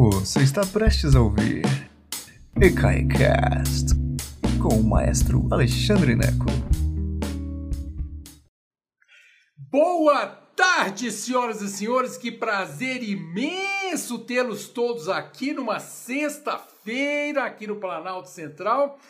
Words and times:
Você 0.00 0.44
está 0.44 0.64
prestes 0.64 1.16
a 1.16 1.20
ouvir 1.20 1.64
EKAICAST 2.62 3.96
com 4.62 4.76
o 4.76 4.84
maestro 4.84 5.48
Alexandre 5.50 6.14
Neco. 6.14 6.46
Boa 9.56 10.24
tarde, 10.54 11.10
senhoras 11.10 11.62
e 11.62 11.68
senhores. 11.68 12.16
Que 12.16 12.30
prazer 12.30 13.02
imenso 13.02 14.20
tê-los 14.20 14.68
todos 14.68 15.08
aqui 15.08 15.52
numa 15.52 15.80
sexta-feira 15.80 17.42
aqui 17.42 17.66
no 17.66 17.80
Planalto 17.80 18.28
Central. 18.28 19.00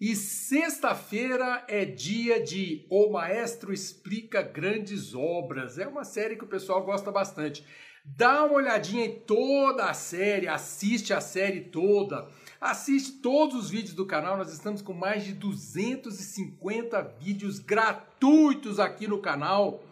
E 0.00 0.16
sexta-feira 0.16 1.62
é 1.68 1.84
dia 1.84 2.42
de 2.42 2.86
O 2.88 3.12
Maestro 3.12 3.70
Explica 3.70 4.40
Grandes 4.40 5.14
Obras. 5.14 5.76
É 5.76 5.86
uma 5.86 6.04
série 6.04 6.36
que 6.36 6.44
o 6.44 6.48
pessoal 6.48 6.82
gosta 6.82 7.12
bastante. 7.12 7.62
Dá 8.04 8.44
uma 8.44 8.54
olhadinha 8.54 9.06
em 9.06 9.20
toda 9.20 9.84
a 9.84 9.94
série, 9.94 10.48
assiste 10.48 11.12
a 11.12 11.20
série 11.20 11.60
toda. 11.60 12.28
Assiste 12.60 13.20
todos 13.20 13.56
os 13.56 13.70
vídeos 13.70 13.94
do 13.94 14.06
canal, 14.06 14.36
nós 14.36 14.52
estamos 14.52 14.82
com 14.82 14.92
mais 14.92 15.24
de 15.24 15.32
250 15.34 17.02
vídeos 17.20 17.58
gratuitos 17.58 18.78
aqui 18.78 19.06
no 19.06 19.18
canal. 19.18 19.84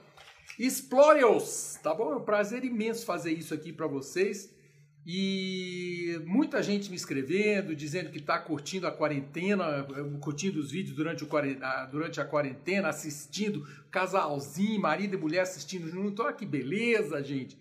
Explore-os, 0.59 1.79
tá 1.83 1.95
bom? 1.95 2.13
É 2.13 2.17
um 2.17 2.25
prazer 2.25 2.65
imenso 2.65 3.07
fazer 3.07 3.33
isso 3.33 3.55
aqui 3.55 3.73
para 3.73 3.87
vocês. 3.87 4.53
E 5.07 6.21
muita 6.27 6.63
gente 6.63 6.91
me 6.91 6.97
escrevendo, 6.97 7.75
dizendo 7.75 8.11
que 8.11 8.19
está 8.19 8.39
curtindo 8.39 8.87
a 8.87 8.93
quarentena, 8.93 9.87
curtindo 10.21 10.61
os 10.61 10.71
vídeos 10.71 10.95
durante, 10.95 11.25
o, 11.25 11.29
durante 11.91 12.21
a 12.21 12.25
quarentena, 12.25 12.89
assistindo, 12.89 13.67
casalzinho, 13.91 14.81
marido 14.81 15.15
e 15.15 15.19
mulher 15.19 15.41
assistindo 15.41 15.89
junto. 15.89 16.23
Olha 16.23 16.35
que 16.35 16.45
beleza, 16.45 17.23
gente. 17.23 17.57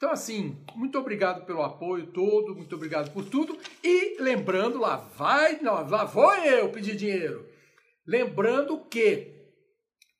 Então, 0.00 0.12
assim, 0.12 0.56
muito 0.74 0.98
obrigado 0.98 1.44
pelo 1.44 1.60
apoio 1.60 2.06
todo, 2.06 2.56
muito 2.56 2.74
obrigado 2.74 3.12
por 3.12 3.22
tudo. 3.22 3.58
E 3.84 4.16
lembrando, 4.18 4.78
lá 4.78 4.96
vai, 4.96 5.60
não, 5.60 5.74
lá 5.86 6.06
vou 6.06 6.34
eu 6.36 6.70
pedir 6.70 6.96
dinheiro. 6.96 7.46
Lembrando 8.06 8.82
que 8.86 9.30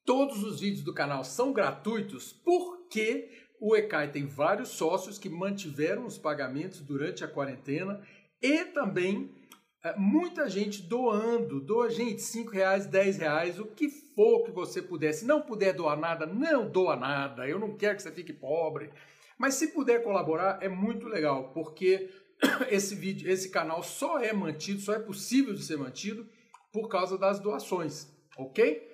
todos 0.04 0.44
os 0.44 0.60
vídeos 0.60 0.84
do 0.84 0.92
canal 0.92 1.24
são 1.24 1.50
gratuitos 1.50 2.30
porque 2.30 3.30
o 3.58 3.74
ECAI 3.74 4.12
tem 4.12 4.26
vários 4.26 4.68
sócios 4.68 5.18
que 5.18 5.30
mantiveram 5.30 6.04
os 6.04 6.18
pagamentos 6.18 6.82
durante 6.82 7.24
a 7.24 7.28
quarentena 7.28 8.06
e 8.42 8.66
também 8.66 9.34
é, 9.82 9.96
muita 9.96 10.46
gente 10.50 10.82
doando. 10.82 11.58
Doa, 11.58 11.88
gente, 11.88 12.20
5 12.20 12.50
reais, 12.50 12.84
10 12.84 13.16
reais, 13.16 13.58
o 13.58 13.64
que 13.64 13.88
for 13.88 14.44
que 14.44 14.50
você 14.50 14.82
puder. 14.82 15.14
Se 15.14 15.24
não 15.24 15.40
puder 15.40 15.72
doar 15.72 15.98
nada, 15.98 16.26
não 16.26 16.70
doa 16.70 16.96
nada. 16.96 17.48
Eu 17.48 17.58
não 17.58 17.78
quero 17.78 17.96
que 17.96 18.02
você 18.02 18.12
fique 18.12 18.34
pobre. 18.34 18.90
Mas 19.40 19.54
se 19.54 19.68
puder 19.68 20.02
colaborar, 20.02 20.58
é 20.60 20.68
muito 20.68 21.08
legal, 21.08 21.50
porque 21.54 22.10
esse 22.70 22.94
vídeo, 22.94 23.26
esse 23.32 23.48
canal 23.48 23.82
só 23.82 24.18
é 24.18 24.34
mantido, 24.34 24.82
só 24.82 24.92
é 24.92 24.98
possível 24.98 25.54
de 25.54 25.64
ser 25.64 25.78
mantido 25.78 26.28
por 26.70 26.90
causa 26.90 27.16
das 27.16 27.40
doações, 27.40 28.06
ok? 28.36 28.86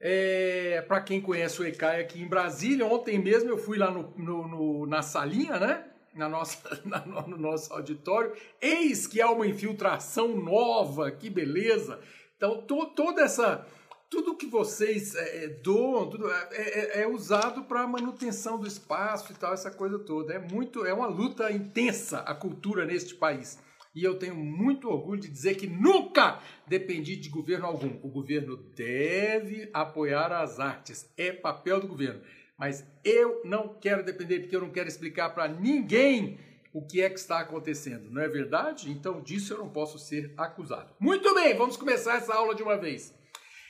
É, 0.00 0.82
Para 0.82 1.00
quem 1.00 1.20
conhece 1.20 1.60
o 1.60 1.66
ECAI 1.66 2.00
aqui 2.00 2.22
em 2.22 2.28
Brasília, 2.28 2.86
ontem 2.86 3.18
mesmo 3.18 3.50
eu 3.50 3.58
fui 3.58 3.76
lá 3.76 3.90
no, 3.90 4.16
no, 4.16 4.46
no 4.46 4.86
na 4.86 5.02
salinha, 5.02 5.58
né? 5.58 5.84
Na 6.14 6.28
nossa, 6.28 6.60
na, 6.86 7.04
no 7.04 7.36
nosso 7.36 7.72
auditório. 7.72 8.32
Eis 8.60 9.08
que 9.08 9.20
há 9.20 9.32
uma 9.32 9.48
infiltração 9.48 10.28
nova, 10.36 11.10
que 11.10 11.28
beleza! 11.28 12.00
Então, 12.36 12.62
to, 12.62 12.86
toda 12.94 13.22
essa 13.22 13.66
tudo 14.12 14.36
que 14.36 14.44
vocês 14.44 15.14
é, 15.14 15.44
é 15.44 15.48
doam 15.48 16.10
tudo 16.10 16.30
é, 16.30 16.48
é, 16.52 17.00
é 17.00 17.08
usado 17.08 17.64
para 17.64 17.86
manutenção 17.86 18.60
do 18.60 18.66
espaço 18.66 19.32
e 19.32 19.34
tal, 19.34 19.54
essa 19.54 19.70
coisa 19.70 19.98
toda. 19.98 20.34
É 20.34 20.38
muito, 20.38 20.84
é 20.84 20.92
uma 20.92 21.06
luta 21.06 21.50
intensa 21.50 22.18
a 22.18 22.34
cultura 22.34 22.84
neste 22.84 23.14
país. 23.14 23.58
E 23.94 24.04
eu 24.04 24.18
tenho 24.18 24.34
muito 24.34 24.86
orgulho 24.86 25.18
de 25.18 25.28
dizer 25.28 25.54
que 25.54 25.66
nunca 25.66 26.38
dependi 26.66 27.16
de 27.16 27.30
governo 27.30 27.64
algum. 27.64 27.98
O 28.02 28.10
governo 28.10 28.58
deve 28.76 29.70
apoiar 29.72 30.30
as 30.30 30.60
artes, 30.60 31.10
é 31.16 31.32
papel 31.32 31.80
do 31.80 31.88
governo. 31.88 32.20
Mas 32.58 32.86
eu 33.02 33.40
não 33.46 33.78
quero 33.80 34.04
depender, 34.04 34.40
porque 34.40 34.56
eu 34.56 34.60
não 34.60 34.70
quero 34.70 34.88
explicar 34.88 35.30
para 35.30 35.48
ninguém 35.48 36.38
o 36.70 36.86
que 36.86 37.00
é 37.00 37.08
que 37.08 37.18
está 37.18 37.40
acontecendo, 37.40 38.10
não 38.10 38.20
é 38.20 38.28
verdade? 38.28 38.90
Então 38.90 39.22
disso 39.22 39.54
eu 39.54 39.58
não 39.58 39.70
posso 39.70 39.98
ser 39.98 40.34
acusado. 40.36 40.94
Muito 41.00 41.34
bem, 41.34 41.56
vamos 41.56 41.78
começar 41.78 42.16
essa 42.16 42.34
aula 42.34 42.54
de 42.54 42.62
uma 42.62 42.76
vez. 42.76 43.21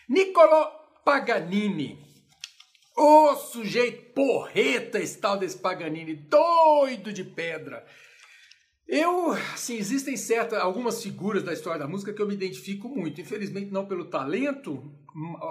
Niccolò 0.08 1.00
Paganini. 1.04 1.98
O 2.96 3.34
sujeito 3.36 4.12
porreta 4.12 4.98
esse 4.98 5.18
tal 5.18 5.38
desse 5.38 5.58
Paganini, 5.58 6.14
doido 6.14 7.12
de 7.12 7.24
pedra. 7.24 7.86
Eu, 8.86 9.32
assim, 9.54 9.76
existem 9.76 10.16
certas, 10.16 10.60
algumas 10.60 11.02
figuras 11.02 11.42
da 11.42 11.52
história 11.52 11.78
da 11.78 11.88
música 11.88 12.12
que 12.12 12.20
eu 12.20 12.26
me 12.26 12.34
identifico 12.34 12.88
muito. 12.88 13.20
Infelizmente 13.20 13.70
não 13.70 13.86
pelo 13.86 14.04
talento, 14.04 14.92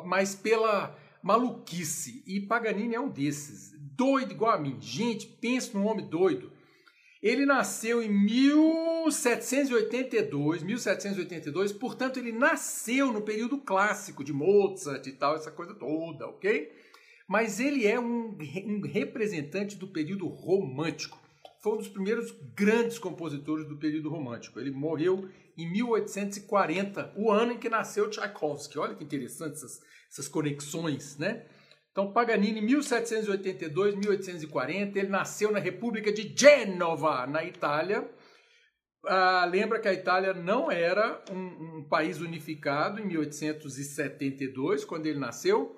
mas 0.05 0.35
pela 0.35 0.95
maluquice. 1.23 2.23
E 2.27 2.39
Paganini 2.41 2.93
é 2.93 2.99
um 2.99 3.09
desses. 3.09 3.71
Doido 3.97 4.31
igual 4.31 4.51
a 4.51 4.59
mim. 4.59 4.77
Gente, 4.79 5.25
pense 5.25 5.75
num 5.75 5.87
homem 5.87 6.07
doido. 6.07 6.51
Ele 7.21 7.45
nasceu 7.45 8.01
em 8.01 8.09
1782, 8.09 10.63
1782, 10.63 11.71
portanto 11.71 12.17
ele 12.17 12.31
nasceu 12.31 13.13
no 13.13 13.21
período 13.21 13.59
clássico 13.59 14.23
de 14.23 14.33
Mozart 14.33 15.05
e 15.05 15.11
tal, 15.11 15.35
essa 15.35 15.51
coisa 15.51 15.75
toda, 15.75 16.27
ok? 16.27 16.71
Mas 17.27 17.59
ele 17.59 17.85
é 17.85 17.99
um, 17.99 18.35
um 18.65 18.81
representante 18.81 19.75
do 19.75 19.87
período 19.87 20.27
romântico. 20.27 21.21
Foi 21.61 21.73
um 21.73 21.77
dos 21.77 21.87
primeiros 21.87 22.31
grandes 22.55 22.97
compositores 22.97 23.67
do 23.67 23.77
período 23.77 24.09
romântico. 24.09 24.59
Ele 24.59 24.71
morreu 24.71 25.29
em 25.55 25.71
1840, 25.71 27.13
o 27.15 27.31
ano 27.31 27.51
em 27.53 27.59
que 27.59 27.69
nasceu 27.69 28.09
Tchaikovsky. 28.09 28.79
Olha 28.79 28.95
que 28.95 29.03
interessante 29.03 29.53
essas, 29.53 29.79
essas 30.09 30.27
conexões, 30.27 31.19
né? 31.19 31.45
Então, 31.91 32.13
Paganini, 32.13 32.61
1782, 32.61 33.95
1840, 33.95 34.97
ele 34.97 35.09
nasceu 35.09 35.51
na 35.51 35.59
República 35.59 36.11
de 36.11 36.33
Gênova, 36.35 37.27
na 37.27 37.43
Itália. 37.43 38.09
Ah, 39.05 39.45
lembra 39.45 39.79
que 39.79 39.89
a 39.89 39.93
Itália 39.93 40.33
não 40.33 40.71
era 40.71 41.21
um, 41.29 41.79
um, 41.79 41.83
país 41.89 42.21
unificado 42.21 43.01
em 43.01 43.05
1872, 43.05 44.85
quando 44.85 45.05
ele 45.07 45.19
nasceu. 45.19 45.75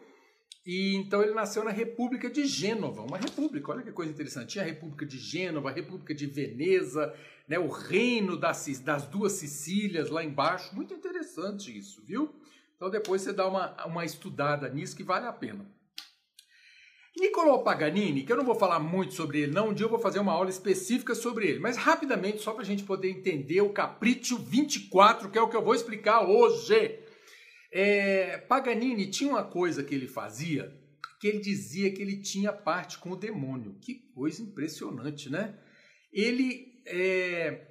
E 0.66 0.96
então 0.96 1.22
ele 1.22 1.34
nasceu 1.34 1.63
na 1.63 1.72
República 1.72 2.30
de 2.30 2.45
Gênova, 2.45 3.01
uma 3.01 3.18
república, 3.18 3.72
olha 3.72 3.81
que 3.81 3.91
coisa 3.91 4.12
interessante. 4.12 4.51
Tinha 4.51 4.63
a 4.63 4.68
República 4.68 5.06
de 5.06 5.18
Gênova, 5.18 5.69
a 5.69 5.74
República 5.74 6.13
de 6.13 6.28
Veneza, 6.28 7.13
né, 7.47 7.59
o 7.59 7.68
reino 7.68 8.38
das, 8.38 8.66
das 8.80 9.06
duas 9.07 9.34
Sicílias 9.34 10.09
lá 10.09 10.24
embaixo. 10.24 10.74
Muito 10.75 10.94
interessante 10.94 11.75
isso, 11.75 12.01
viu? 12.06 12.34
Então 12.75 12.90
depois 12.90 13.22
você 13.24 13.34
dá 13.34 13.47
uma, 13.47 13.75
uma 13.85 14.06
estudada 14.06 14.69
nisso 14.69 14.95
que 14.95 15.03
vale 15.03 15.25
a 15.25 15.34
pena. 15.34 15.66
Niccolò 17.16 17.59
Paganini, 17.59 18.24
que 18.24 18.31
eu 18.31 18.38
não 18.38 18.46
vou 18.46 18.56
falar 18.56 18.79
muito 18.79 19.13
sobre 19.13 19.41
ele, 19.41 19.51
não, 19.51 19.69
um 19.69 19.74
dia 19.74 19.85
eu 19.85 19.90
vou 19.90 20.00
fazer 20.00 20.19
uma 20.19 20.34
aula 20.34 20.50
específica 20.50 21.13
sobre 21.13 21.47
ele, 21.47 21.59
mas 21.59 21.78
rapidamente, 21.78 22.41
só 22.41 22.53
para 22.53 22.63
a 22.63 22.66
gente 22.66 22.84
poder 22.84 23.09
entender 23.09 23.62
o 23.62 23.72
Capriccio 23.72 24.38
24, 24.38 25.29
que 25.29 25.38
é 25.38 25.41
o 25.41 25.47
que 25.47 25.56
eu 25.56 25.63
vou 25.63 25.75
explicar 25.75 26.28
hoje. 26.28 27.00
É, 27.72 28.38
Paganini 28.40 29.09
tinha 29.12 29.29
uma 29.29 29.44
coisa 29.44 29.84
que 29.84 29.94
ele 29.94 30.07
fazia, 30.07 30.74
que 31.19 31.28
ele 31.28 31.40
dizia 31.40 31.91
que 31.91 32.01
ele 32.01 32.22
tinha 32.22 32.51
parte 32.51 32.97
com 32.97 33.12
o 33.12 33.16
demônio. 33.16 33.78
Que 33.80 33.95
coisa 34.13 34.41
impressionante, 34.41 35.30
né? 35.30 35.57
Ele. 36.12 36.81
É, 36.85 37.68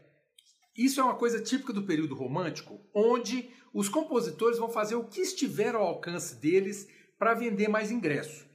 isso 0.77 1.01
é 1.01 1.05
uma 1.05 1.17
coisa 1.17 1.41
típica 1.41 1.73
do 1.73 1.83
período 1.83 2.15
romântico, 2.15 2.81
onde 2.95 3.51
os 3.75 3.89
compositores 3.89 4.59
vão 4.59 4.71
fazer 4.71 4.95
o 4.95 5.05
que 5.05 5.21
estiver 5.21 5.75
ao 5.75 5.83
alcance 5.83 6.41
deles 6.41 6.89
para 7.19 7.35
vender 7.35 7.69
mais 7.69 7.91
ingresso. 7.91 8.52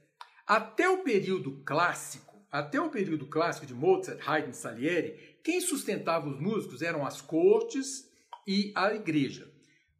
Até 0.48 0.88
o 0.88 1.02
período 1.02 1.62
clássico, 1.62 2.34
até 2.50 2.80
o 2.80 2.88
período 2.88 3.26
clássico 3.26 3.66
de 3.66 3.74
Mozart, 3.74 4.18
Haydn, 4.26 4.54
Salieri, 4.54 5.36
quem 5.44 5.60
sustentava 5.60 6.26
os 6.26 6.40
músicos 6.40 6.80
eram 6.80 7.04
as 7.04 7.20
cortes 7.20 8.10
e 8.46 8.72
a 8.74 8.94
igreja. 8.94 9.46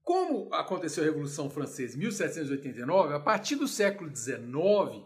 Como 0.03 0.49
aconteceu 0.55 1.03
a 1.03 1.07
Revolução 1.07 1.51
Francesa 1.51 1.97
em 1.97 1.99
1789, 1.99 3.13
a 3.13 3.21
partir 3.21 3.57
do 3.57 3.69
século 3.69 4.11
XIX, 4.17 5.05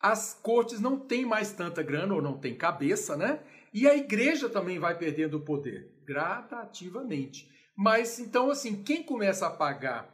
as 0.00 0.34
cortes 0.42 0.80
não 0.80 0.98
têm 0.98 1.24
mais 1.24 1.52
tanta 1.52 1.84
grana 1.84 2.12
ou 2.12 2.20
não 2.20 2.36
têm 2.36 2.56
cabeça, 2.56 3.16
né? 3.16 3.44
E 3.72 3.86
a 3.86 3.96
igreja 3.96 4.48
também 4.48 4.80
vai 4.80 4.98
perdendo 4.98 5.36
o 5.36 5.44
poder 5.44 6.02
gradativamente. 6.04 7.48
Mas 7.76 8.18
então, 8.18 8.50
assim, 8.50 8.82
quem 8.82 9.04
começa 9.04 9.46
a 9.46 9.50
pagar 9.50 10.12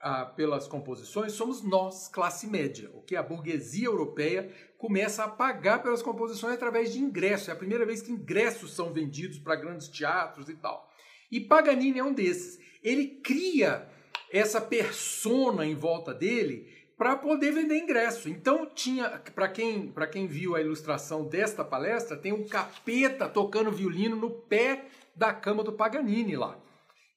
ah, 0.00 0.24
pelas 0.24 0.66
composições 0.66 1.32
somos 1.32 1.62
nós, 1.62 2.08
classe 2.08 2.46
média, 2.46 2.90
o 2.94 3.02
que 3.02 3.14
a 3.14 3.22
burguesia 3.22 3.86
europeia 3.86 4.50
começa 4.78 5.24
a 5.24 5.28
pagar 5.28 5.82
pelas 5.82 6.02
composições 6.02 6.54
através 6.54 6.92
de 6.92 6.98
ingressos. 6.98 7.48
É 7.48 7.52
a 7.52 7.56
primeira 7.56 7.84
vez 7.84 8.00
que 8.00 8.10
ingressos 8.10 8.74
são 8.74 8.92
vendidos 8.92 9.38
para 9.38 9.56
grandes 9.56 9.88
teatros 9.88 10.48
e 10.48 10.54
tal. 10.54 10.88
E 11.30 11.38
Paganini 11.38 11.98
é 11.98 12.04
um 12.04 12.14
desses. 12.14 12.58
Ele 12.82 13.06
cria 13.22 13.86
essa 14.32 14.60
persona 14.60 15.66
em 15.66 15.74
volta 15.74 16.14
dele 16.14 16.80
para 16.96 17.16
poder 17.16 17.52
vender 17.52 17.78
ingresso. 17.78 18.28
Então 18.28 18.66
tinha, 18.66 19.08
para 19.34 19.48
quem, 19.48 19.90
para 19.90 20.06
quem 20.06 20.26
viu 20.26 20.54
a 20.54 20.60
ilustração 20.60 21.24
desta 21.26 21.64
palestra, 21.64 22.16
tem 22.16 22.32
um 22.32 22.46
capeta 22.46 23.28
tocando 23.28 23.70
violino 23.70 24.16
no 24.16 24.30
pé 24.30 24.86
da 25.14 25.32
cama 25.32 25.62
do 25.62 25.72
Paganini 25.72 26.36
lá. 26.36 26.58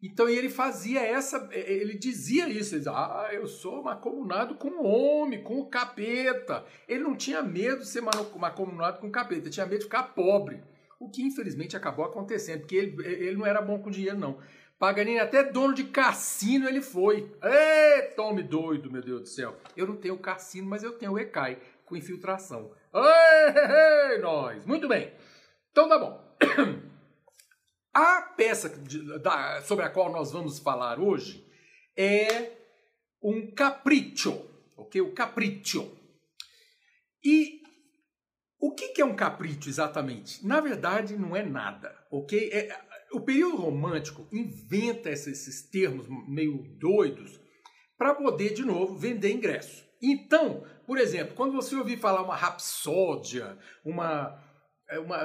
Então 0.03 0.27
ele 0.27 0.49
fazia 0.49 0.99
essa, 0.99 1.47
ele 1.53 1.97
dizia 1.97 2.49
isso, 2.49 2.75
ele 2.75 2.79
dizia, 2.79 2.91
ah, 2.91 3.29
eu 3.31 3.47
sou 3.47 3.81
macomunado 3.81 4.55
com 4.55 4.67
o 4.67 4.83
homem, 4.83 5.41
com 5.41 5.61
o 5.61 5.69
capeta. 5.69 6.65
Ele 6.89 7.01
não 7.01 7.15
tinha 7.15 7.41
medo 7.41 7.79
de 7.79 7.87
ser 7.87 8.01
macomunado 8.01 8.99
com 8.99 9.07
o 9.07 9.11
capeta, 9.11 9.43
ele 9.43 9.49
tinha 9.49 9.65
medo 9.65 9.79
de 9.79 9.85
ficar 9.85 10.03
pobre. 10.13 10.61
O 10.99 11.09
que 11.09 11.23
infelizmente 11.23 11.77
acabou 11.77 12.03
acontecendo, 12.03 12.59
porque 12.59 12.75
ele, 12.75 13.07
ele 13.07 13.37
não 13.37 13.45
era 13.45 13.61
bom 13.61 13.79
com 13.79 13.89
dinheiro, 13.89 14.19
não. 14.19 14.39
Paganini, 14.77 15.19
até 15.19 15.41
dono 15.41 15.73
de 15.73 15.85
cassino 15.85 16.67
ele 16.67 16.81
foi. 16.81 17.31
Ê, 17.41 18.01
tome 18.17 18.43
doido, 18.43 18.91
meu 18.91 19.01
Deus 19.01 19.21
do 19.21 19.27
céu. 19.29 19.55
Eu 19.77 19.87
não 19.87 19.95
tenho 19.95 20.17
cassino, 20.17 20.67
mas 20.67 20.83
eu 20.83 20.91
tenho 20.97 21.13
o 21.13 21.19
ECAI, 21.19 21.57
com 21.85 21.95
infiltração. 21.95 22.71
Ê, 22.93 24.17
nós. 24.17 24.65
Muito 24.65 24.85
bem. 24.85 25.13
Então 25.71 25.87
tá 25.87 25.97
bom. 25.97 26.35
A 27.93 28.21
peça 28.21 28.69
da, 29.19 29.61
sobre 29.61 29.85
a 29.85 29.89
qual 29.89 30.11
nós 30.11 30.31
vamos 30.31 30.57
falar 30.57 30.99
hoje 30.99 31.45
é 31.95 32.51
um 33.21 33.53
capricho, 33.53 34.43
ok? 34.75 34.99
O 35.01 35.13
capricho. 35.13 35.95
E 37.23 37.61
o 38.59 38.73
que, 38.73 38.89
que 38.89 39.01
é 39.01 39.05
um 39.05 39.15
capricho 39.15 39.69
exatamente? 39.69 40.45
Na 40.45 40.59
verdade, 40.59 41.15
não 41.15 41.35
é 41.35 41.43
nada, 41.43 41.95
ok? 42.09 42.49
É, 42.51 42.75
o 43.11 43.21
período 43.21 43.57
romântico 43.57 44.27
inventa 44.31 45.11
esses, 45.11 45.47
esses 45.47 45.69
termos 45.69 46.07
meio 46.27 46.63
doidos 46.79 47.39
para 47.97 48.15
poder, 48.15 48.53
de 48.53 48.65
novo, 48.65 48.97
vender 48.97 49.31
ingresso. 49.31 49.85
Então, 50.01 50.65
por 50.85 50.97
exemplo, 50.97 51.35
quando 51.35 51.53
você 51.53 51.75
ouvir 51.75 51.97
falar 51.99 52.23
uma 52.23 52.35
rapsódia, 52.35 53.57
uma 53.85 54.42
é 54.93 54.99
uma, 54.99 55.17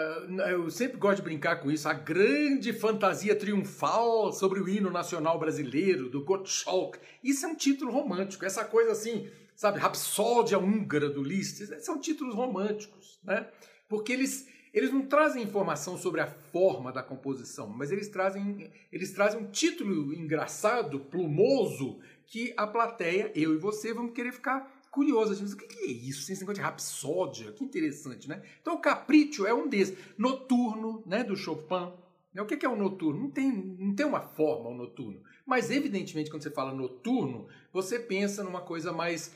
eu 0.49 0.70
sempre 0.70 0.97
gosto 0.97 1.17
de 1.17 1.23
brincar 1.23 1.56
com 1.56 1.70
isso, 1.70 1.87
a 1.87 1.93
grande 1.93 2.73
fantasia 2.73 3.37
triunfal 3.37 4.32
sobre 4.32 4.61
o 4.61 4.69
hino 4.69 4.91
nacional 4.91 5.38
brasileiro, 5.38 6.09
do 6.09 6.25
Gottschalk. 6.25 6.99
Isso 7.23 7.44
é 7.44 7.49
um 7.50 7.55
título 7.55 7.93
romântico, 7.93 8.47
essa 8.47 8.65
coisa 8.65 8.93
assim, 8.93 9.29
sabe, 9.55 9.79
Rapsódia 9.79 10.59
Húngara 10.59 11.11
do 11.11 11.23
Liszt, 11.23 11.67
são 11.81 12.00
títulos 12.00 12.35
românticos, 12.35 13.19
né? 13.23 13.47
Porque 13.87 14.11
eles, 14.11 14.49
eles 14.73 14.91
não 14.91 15.03
trazem 15.03 15.43
informação 15.43 15.99
sobre 15.99 16.23
a 16.23 16.26
forma 16.26 16.91
da 16.91 17.03
composição, 17.03 17.69
mas 17.69 17.93
eles 17.93 18.09
trazem, 18.09 18.71
eles 18.91 19.12
trazem 19.12 19.38
um 19.38 19.50
título 19.50 20.14
engraçado, 20.14 20.99
plumoso, 20.99 21.99
que 22.26 22.55
a 22.56 22.67
plateia, 22.67 23.31
eu 23.35 23.55
e 23.55 23.59
você, 23.59 23.93
vamos 23.93 24.14
querer 24.14 24.32
ficar 24.32 24.77
curioso. 24.99 25.33
Assim, 25.33 25.45
o 25.45 25.56
que 25.56 25.85
é 25.85 25.87
isso? 25.87 26.31
Esse 26.33 26.41
negócio 26.41 26.61
de 26.61 26.67
rapsódia, 26.67 27.53
que 27.53 27.65
interessante, 27.65 28.29
né? 28.29 28.43
Então 28.61 28.75
o 28.75 28.81
Capriccio 28.81 29.47
é 29.47 29.55
um 29.55 29.69
desses. 29.69 29.97
Noturno, 30.19 31.05
né, 31.06 31.23
do 31.23 31.37
Chopin. 31.37 31.93
O 32.37 32.47
que 32.47 32.65
é 32.65 32.69
o 32.69 32.73
um 32.73 32.77
noturno? 32.77 33.21
Não 33.21 33.31
tem, 33.31 33.50
não 33.50 33.95
tem 33.95 34.06
uma 34.06 34.21
forma 34.21 34.71
o 34.71 34.75
noturno. 34.75 35.21
Mas, 35.47 35.71
evidentemente, 35.71 36.31
quando 36.31 36.43
você 36.43 36.50
fala 36.50 36.73
noturno, 36.73 37.49
você 37.73 37.99
pensa 37.99 38.45
numa 38.45 38.61
coisa 38.61 38.93
mais. 38.93 39.35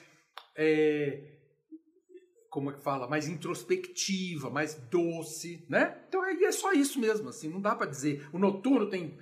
É, 0.56 1.38
como 2.50 2.70
é 2.70 2.74
que 2.74 2.82
fala? 2.82 3.08
Mais 3.08 3.28
introspectiva, 3.28 4.50
mais 4.50 4.74
doce, 4.74 5.64
né? 5.68 6.04
Então 6.08 6.24
é, 6.24 6.32
é 6.44 6.52
só 6.52 6.72
isso 6.72 7.00
mesmo, 7.00 7.28
assim, 7.28 7.48
não 7.48 7.60
dá 7.60 7.74
para 7.74 7.90
dizer. 7.90 8.28
O 8.32 8.38
noturno 8.38 8.90
tem, 8.90 9.18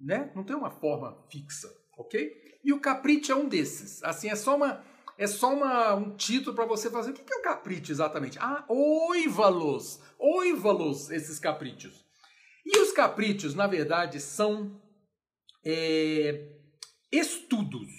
né? 0.00 0.32
Não 0.34 0.42
tem 0.42 0.56
uma 0.56 0.70
forma 0.70 1.24
fixa, 1.30 1.68
ok? 1.96 2.60
E 2.64 2.72
o 2.72 2.80
capricho 2.80 3.32
é 3.32 3.36
um 3.36 3.48
desses. 3.48 4.02
Assim, 4.02 4.28
é 4.28 4.34
só 4.34 4.56
uma 4.56 4.84
é 5.18 5.26
só 5.26 5.52
uma, 5.52 5.94
um 5.96 6.16
título 6.16 6.54
para 6.54 6.64
você 6.64 6.88
fazer. 6.88 7.10
O 7.10 7.14
que 7.14 7.32
é 7.32 7.36
o 7.36 7.42
capricho 7.42 7.90
exatamente? 7.90 8.38
Ah, 8.38 8.64
oivalos! 8.68 10.00
Oivalos, 10.16 11.10
esses 11.10 11.40
caprichos. 11.40 12.06
E 12.64 12.78
os 12.78 12.92
caprichos, 12.92 13.52
na 13.54 13.66
verdade, 13.66 14.20
são 14.20 14.80
é, 15.66 16.56
estudos. 17.10 17.90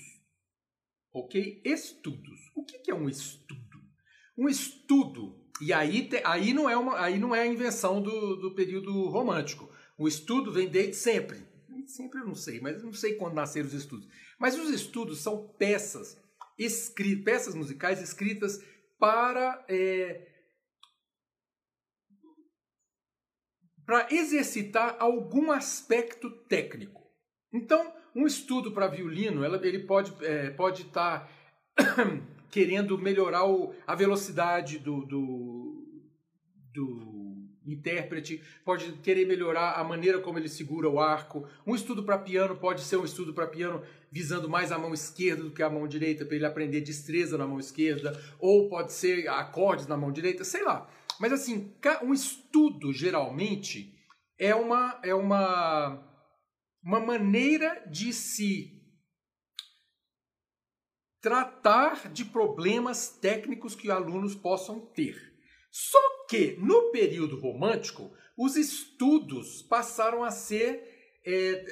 Ok? 1.14 1.62
Estudos. 1.66 2.40
O 2.56 2.64
que 2.64 2.90
é 2.90 2.96
um 2.96 3.10
estudo? 3.10 3.60
Um 4.38 4.48
estudo, 4.48 5.38
e 5.60 5.74
aí, 5.74 6.10
aí, 6.24 6.54
não, 6.54 6.70
é 6.70 6.78
uma, 6.78 7.02
aí 7.02 7.20
não 7.20 7.36
é 7.36 7.42
a 7.42 7.48
invenção 7.48 8.02
do, 8.02 8.38
do 8.38 8.56
período 8.56 9.10
romântico. 9.10 9.70
O 9.98 10.08
estudo 10.08 10.54
vem 10.54 10.70
desde 10.70 10.96
sempre. 10.96 11.46
Sempre 11.86 12.22
eu 12.22 12.26
não 12.26 12.36
sei, 12.36 12.62
mas 12.62 12.82
não 12.82 12.94
sei 12.94 13.16
quando 13.16 13.34
nasceram 13.34 13.68
os 13.68 13.74
estudos. 13.74 14.08
Mas 14.40 14.58
os 14.58 14.70
estudos 14.70 15.20
são 15.20 15.50
peças 15.58 16.18
escritas, 16.60 17.24
peças 17.24 17.56
musicais 17.56 18.02
escritas 18.02 18.64
para 19.00 19.66
é, 19.68 20.28
para 23.86 24.08
exercitar 24.12 24.98
algum 25.00 25.52
aspecto 25.52 26.30
técnico. 26.46 27.02
Então, 27.52 27.92
um 28.16 28.28
estudo 28.28 28.72
para 28.72 28.88
violino, 28.88 29.44
ela, 29.44 29.66
ele 29.66 29.80
pode 29.88 30.14
é, 30.24 30.52
pode 30.52 30.84
estar 30.84 31.28
tá 31.76 31.86
querendo 32.52 32.98
melhorar 33.00 33.46
o, 33.46 33.74
a 33.88 33.96
velocidade 33.96 34.78
do, 34.78 35.06
do, 35.06 36.04
do 36.74 37.19
intérprete, 37.72 38.42
pode 38.66 38.92
querer 39.04 39.26
melhorar 39.26 39.74
a 39.74 39.84
maneira 39.84 40.20
como 40.20 40.38
ele 40.38 40.50
segura 40.50 40.90
o 40.90 41.00
arco. 41.00 41.48
Um 41.66 41.76
estudo 41.76 42.04
para 42.04 42.18
piano 42.18 42.56
pode 42.56 42.82
ser 42.82 42.98
um 42.98 43.06
estudo 43.06 43.34
para 43.34 43.48
piano 43.48 43.82
visando 44.12 44.50
mais 44.50 44.72
a 44.72 44.78
mão 44.78 44.94
esquerda 44.94 45.44
do 45.44 45.52
que 45.52 45.62
a 45.62 45.70
mão 45.70 45.88
direita, 45.88 46.26
para 46.26 46.36
ele 46.36 46.46
aprender 46.46 46.82
destreza 46.82 47.38
na 47.38 47.48
mão 47.48 47.60
esquerda, 47.60 48.20
ou 48.40 48.68
pode 48.70 48.94
ser 48.94 49.28
acordes 49.28 49.88
na 49.88 49.98
mão 49.98 50.12
direita, 50.12 50.44
sei 50.44 50.64
lá. 50.64 50.90
Mas 51.20 51.34
assim, 51.34 51.74
um 52.02 52.14
estudo 52.14 52.94
geralmente 52.94 53.94
é 54.38 54.56
uma 54.56 55.00
é 55.04 55.14
uma 55.14 56.06
uma 56.82 57.00
maneira 57.00 57.84
de 57.90 58.14
se 58.14 58.80
tratar 61.22 62.10
de 62.10 62.24
problemas 62.24 63.10
técnicos 63.10 63.76
que 63.76 63.92
alunos 63.92 64.36
possam 64.36 64.80
ter. 64.80 65.29
Só 65.72 66.00
que 66.28 66.56
no 66.60 66.92
período 66.92 67.40
romântico, 67.40 68.12
os 68.38 68.56
estudos 68.56 69.62
passaram 69.62 70.24
a 70.24 70.32
ser. 70.32 71.20
É, 71.26 71.66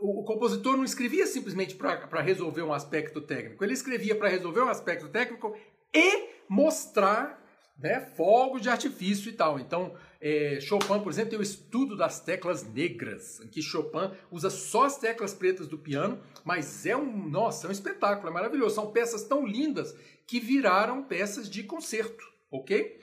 o, 0.00 0.24
compositor 0.24 0.76
não 0.76 0.84
escrevia 0.84 1.26
simplesmente 1.26 1.74
para 1.74 2.22
resolver 2.22 2.62
um 2.62 2.72
aspecto 2.72 3.20
técnico, 3.20 3.62
ele 3.62 3.74
escrevia 3.74 4.16
para 4.16 4.28
resolver 4.28 4.62
um 4.62 4.68
aspecto 4.68 5.08
técnico 5.08 5.54
e 5.94 6.30
mostrar 6.48 7.38
né, 7.80 8.00
fogos 8.16 8.60
de 8.60 8.68
artifício 8.68 9.28
e 9.30 9.32
tal. 9.32 9.58
Então, 9.58 9.94
é, 10.20 10.58
Chopin, 10.60 11.00
por 11.00 11.10
exemplo, 11.10 11.30
tem 11.30 11.38
o 11.38 11.42
estudo 11.42 11.96
das 11.96 12.20
teclas 12.20 12.62
negras, 12.62 13.40
em 13.40 13.48
que 13.48 13.62
Chopin 13.62 14.10
usa 14.30 14.50
só 14.50 14.84
as 14.84 14.98
teclas 14.98 15.32
pretas 15.32 15.66
do 15.66 15.78
piano, 15.78 16.20
mas 16.44 16.84
é 16.84 16.96
um, 16.96 17.28
nossa, 17.28 17.66
é 17.66 17.68
um 17.68 17.72
espetáculo, 17.72 18.28
é 18.28 18.32
maravilhoso. 18.32 18.74
São 18.74 18.92
peças 18.92 19.24
tão 19.24 19.46
lindas 19.46 19.94
que 20.26 20.38
viraram 20.38 21.04
peças 21.04 21.48
de 21.48 21.62
concerto, 21.62 22.24
ok? 22.50 22.98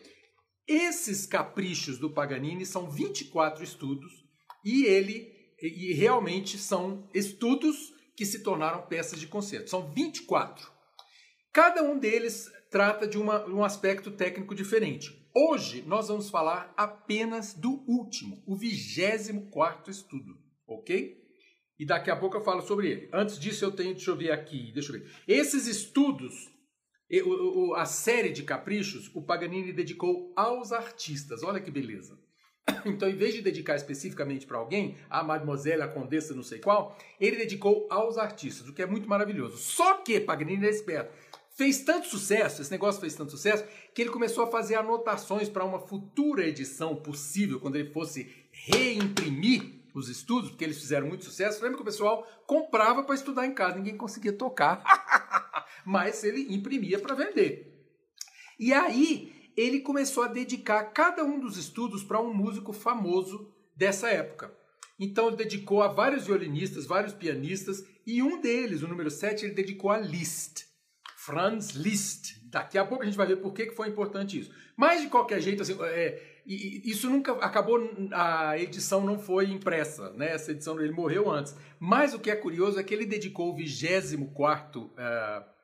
Esses 0.68 1.26
caprichos 1.26 1.98
do 1.98 2.10
Paganini 2.10 2.66
são 2.66 2.90
24 2.90 3.64
estudos 3.64 4.26
e 4.66 4.84
ele 4.86 5.34
e 5.62 5.94
realmente 5.94 6.58
são 6.58 7.08
estudos 7.14 7.94
que 8.16 8.26
se 8.26 8.40
tornaram 8.40 8.86
peças 8.86 9.20
de 9.20 9.28
concerto. 9.28 9.70
São 9.70 9.92
24. 9.92 10.70
Cada 11.54 11.82
um 11.82 11.98
deles 11.98 12.52
trata 12.70 13.08
de 13.08 13.18
uma, 13.18 13.46
um 13.48 13.64
aspecto 13.64 14.12
técnico 14.12 14.54
diferente. 14.54 15.26
Hoje 15.34 15.84
nós 15.84 16.10
vamos 16.10 16.30
falar 16.30 16.74
apenas 16.76 17.54
do 17.54 17.84
último, 17.88 18.44
o 18.46 18.56
24 18.56 19.90
estudo, 19.90 20.38
ok? 20.68 21.16
E 21.80 21.86
daqui 21.86 22.10
a 22.10 22.16
pouco 22.16 22.38
eu 22.38 22.44
falo 22.44 22.62
sobre 22.62 22.90
ele. 22.90 23.10
Antes 23.14 23.40
disso 23.40 23.64
eu 23.64 23.72
tenho, 23.72 23.94
deixa 23.94 24.10
eu 24.10 24.18
ver 24.18 24.32
aqui, 24.32 24.72
deixa 24.74 24.92
eu 24.92 25.00
ver. 25.00 25.12
Esses 25.28 25.68
estudos 25.68 26.50
a 27.76 27.86
série 27.86 28.30
de 28.30 28.44
caprichos, 28.44 29.10
o 29.14 29.22
Paganini 29.22 29.72
dedicou 29.72 30.34
aos 30.36 30.72
artistas. 30.72 31.44
Olha 31.44 31.60
que 31.60 31.72
beleza. 31.72 32.18
Então, 32.86 33.10
em 33.10 33.16
vez 33.16 33.34
de 33.34 33.42
dedicar 33.42 33.76
especificamente 33.76 34.46
para 34.46 34.58
alguém, 34.58 34.98
a 35.10 35.24
Mademoiselle, 35.24 35.82
a 35.82 35.88
Condessa, 35.88 36.34
não 36.34 36.44
sei 36.44 36.60
qual, 36.60 36.98
ele 37.20 37.38
dedicou 37.38 37.88
aos 37.90 38.18
artistas, 38.18 38.68
o 38.68 38.74
que 38.74 38.82
é 38.82 38.86
muito 38.86 39.10
maravilhoso. 39.10 39.58
Só 39.58 39.96
que 39.96 40.20
Paganini 40.20 40.66
é 40.66 40.70
esperto. 40.70 41.12
Fez 41.56 41.82
tanto 41.82 42.08
sucesso, 42.08 42.62
esse 42.62 42.70
negócio 42.70 43.02
fez 43.02 43.16
tanto 43.16 43.32
sucesso, 43.32 43.66
que 43.94 44.02
ele 44.02 44.12
começou 44.12 44.44
a 44.44 44.52
fazer 44.52 44.76
anotações 44.76 45.50
para 45.50 45.66
uma 45.66 45.80
futura 45.80 46.46
edição 46.46 46.96
possível, 46.96 47.60
quando 47.60 47.78
ele 47.78 47.90
fosse 47.90 48.32
reimprimir 48.52 49.78
os 49.92 50.08
estudos, 50.08 50.52
porque 50.52 50.64
eles 50.64 50.80
fizeram 50.80 51.08
muito 51.08 51.26
sucesso. 51.26 51.62
Lembra 51.64 51.78
que 51.78 51.82
o 51.82 51.86
pessoal 51.86 52.28
comprava 52.46 53.04
para 53.04 53.16
estudar 53.16 53.46
em 53.46 53.54
casa, 53.54 53.78
ninguém 53.78 53.98
conseguia 53.98 54.34
tocar. 54.34 54.84
mas 55.88 56.22
ele 56.26 56.54
imprimia 56.54 57.00
para 57.00 57.16
vender. 57.16 57.74
E 58.60 58.74
aí 58.74 59.32
ele 59.56 59.80
começou 59.80 60.22
a 60.24 60.28
dedicar 60.28 60.84
cada 60.92 61.24
um 61.24 61.40
dos 61.40 61.56
estudos 61.56 62.04
para 62.04 62.20
um 62.20 62.34
músico 62.34 62.74
famoso 62.74 63.50
dessa 63.74 64.10
época. 64.10 64.54
Então 65.00 65.28
ele 65.28 65.38
dedicou 65.38 65.82
a 65.82 65.88
vários 65.88 66.28
violinistas, 66.28 66.86
vários 66.86 67.14
pianistas, 67.14 67.86
e 68.06 68.22
um 68.22 68.42
deles, 68.42 68.84
o 68.84 68.88
número 68.90 69.10
7, 69.10 69.46
ele 69.46 69.54
dedicou 69.54 69.90
a 69.90 69.98
Liszt. 69.98 70.66
Franz 71.16 71.70
Liszt. 71.70 72.38
Daqui 72.50 72.78
a 72.78 72.84
pouco 72.86 73.04
a 73.04 73.06
gente 73.06 73.18
vai 73.18 73.28
ver 73.28 73.38
por 73.38 73.54
que 73.54 73.72
foi 73.72 73.88
importante 73.88 74.38
isso. 74.38 74.52
Mas, 74.76 75.02
de 75.02 75.08
qualquer 75.08 75.40
jeito, 75.40 75.62
assim, 75.62 75.78
é, 75.84 76.22
isso 76.46 77.10
nunca 77.10 77.32
acabou, 77.34 77.80
a 78.12 78.58
edição 78.58 79.06
não 79.06 79.18
foi 79.18 79.46
impressa, 79.46 80.12
né? 80.12 80.34
Essa 80.34 80.52
edição 80.52 80.78
ele 80.82 80.92
morreu 80.92 81.32
antes. 81.32 81.56
Mas 81.80 82.14
o 82.14 82.20
que 82.20 82.30
é 82.30 82.36
curioso 82.36 82.78
é 82.78 82.84
que 82.84 82.94
ele 82.94 83.06
dedicou 83.06 83.54
o 83.54 83.56
24 83.56 84.82
uh, 84.82 85.57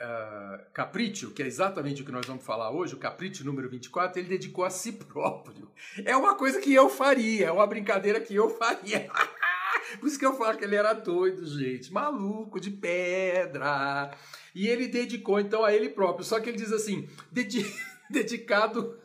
uh, 0.00 0.64
Capriccio, 0.72 1.30
que 1.30 1.42
é 1.42 1.46
exatamente 1.46 2.02
o 2.02 2.04
que 2.04 2.12
nós 2.12 2.26
vamos 2.26 2.44
falar 2.44 2.70
hoje, 2.70 2.94
o 2.94 2.98
Capriccio 2.98 3.44
número 3.44 3.68
24, 3.68 4.20
ele 4.20 4.28
dedicou 4.28 4.64
a 4.64 4.70
si 4.70 4.92
próprio. 5.04 5.70
É 6.04 6.16
uma 6.16 6.34
coisa 6.34 6.60
que 6.60 6.72
eu 6.72 6.88
faria, 6.88 7.46
é 7.46 7.52
uma 7.52 7.66
brincadeira 7.66 8.20
que 8.20 8.34
eu 8.34 8.50
faria. 8.50 9.08
Por 9.98 10.06
isso 10.06 10.18
que 10.18 10.26
eu 10.26 10.34
falo 10.34 10.56
que 10.56 10.64
ele 10.64 10.76
era 10.76 10.92
doido, 10.92 11.44
gente. 11.46 11.92
Maluco, 11.92 12.60
de 12.60 12.70
pedra. 12.70 14.12
E 14.54 14.68
ele 14.68 14.86
dedicou, 14.86 15.40
então, 15.40 15.64
a 15.64 15.72
ele 15.72 15.88
próprio. 15.88 16.24
Só 16.24 16.38
que 16.38 16.48
ele 16.48 16.58
diz 16.58 16.72
assim, 16.72 17.08
dedi 17.30 17.66
dedicado 18.08 18.98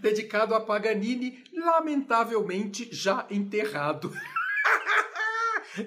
dedicado 0.00 0.56
a 0.56 0.60
Paganini, 0.60 1.44
lamentavelmente 1.54 2.88
já 2.90 3.24
enterrado. 3.30 4.12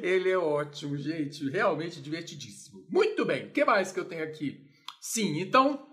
Ele 0.02 0.30
é 0.30 0.38
ótimo, 0.38 0.98
gente, 0.98 1.50
realmente 1.50 2.02
divertidíssimo. 2.02 2.86
Muito 2.90 3.26
bem, 3.26 3.48
o 3.48 3.52
que 3.52 3.66
mais 3.66 3.92
que 3.92 4.00
eu 4.00 4.06
tenho 4.06 4.24
aqui? 4.24 4.68
Sim, 5.02 5.40
então, 5.40 5.88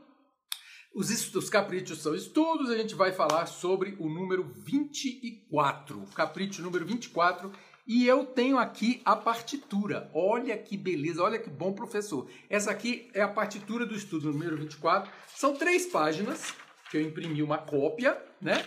os, 0.94 1.34
os 1.34 1.50
caprichos 1.50 2.00
são 2.00 2.14
estudos, 2.14 2.70
a 2.70 2.76
gente 2.76 2.94
vai 2.94 3.12
falar 3.12 3.46
sobre 3.46 3.96
o 3.98 4.08
número 4.08 4.44
24, 4.64 6.02
o 6.02 6.12
capricho 6.12 6.62
número 6.62 6.84
24, 6.84 7.52
e 7.86 8.06
eu 8.06 8.26
tenho 8.26 8.58
aqui 8.58 9.00
a 9.04 9.14
partitura. 9.14 10.10
Olha 10.12 10.58
que 10.58 10.76
beleza, 10.76 11.22
olha 11.22 11.38
que 11.38 11.48
bom 11.48 11.72
professor. 11.72 12.28
Essa 12.50 12.72
aqui 12.72 13.08
é 13.14 13.22
a 13.22 13.28
partitura 13.28 13.86
do 13.86 13.94
estudo 13.94 14.32
número 14.32 14.56
24. 14.56 15.12
São 15.28 15.54
três 15.54 15.86
páginas, 15.86 16.52
que 16.90 16.96
eu 16.96 17.02
imprimi 17.02 17.42
uma 17.42 17.58
cópia, 17.58 18.20
né? 18.40 18.66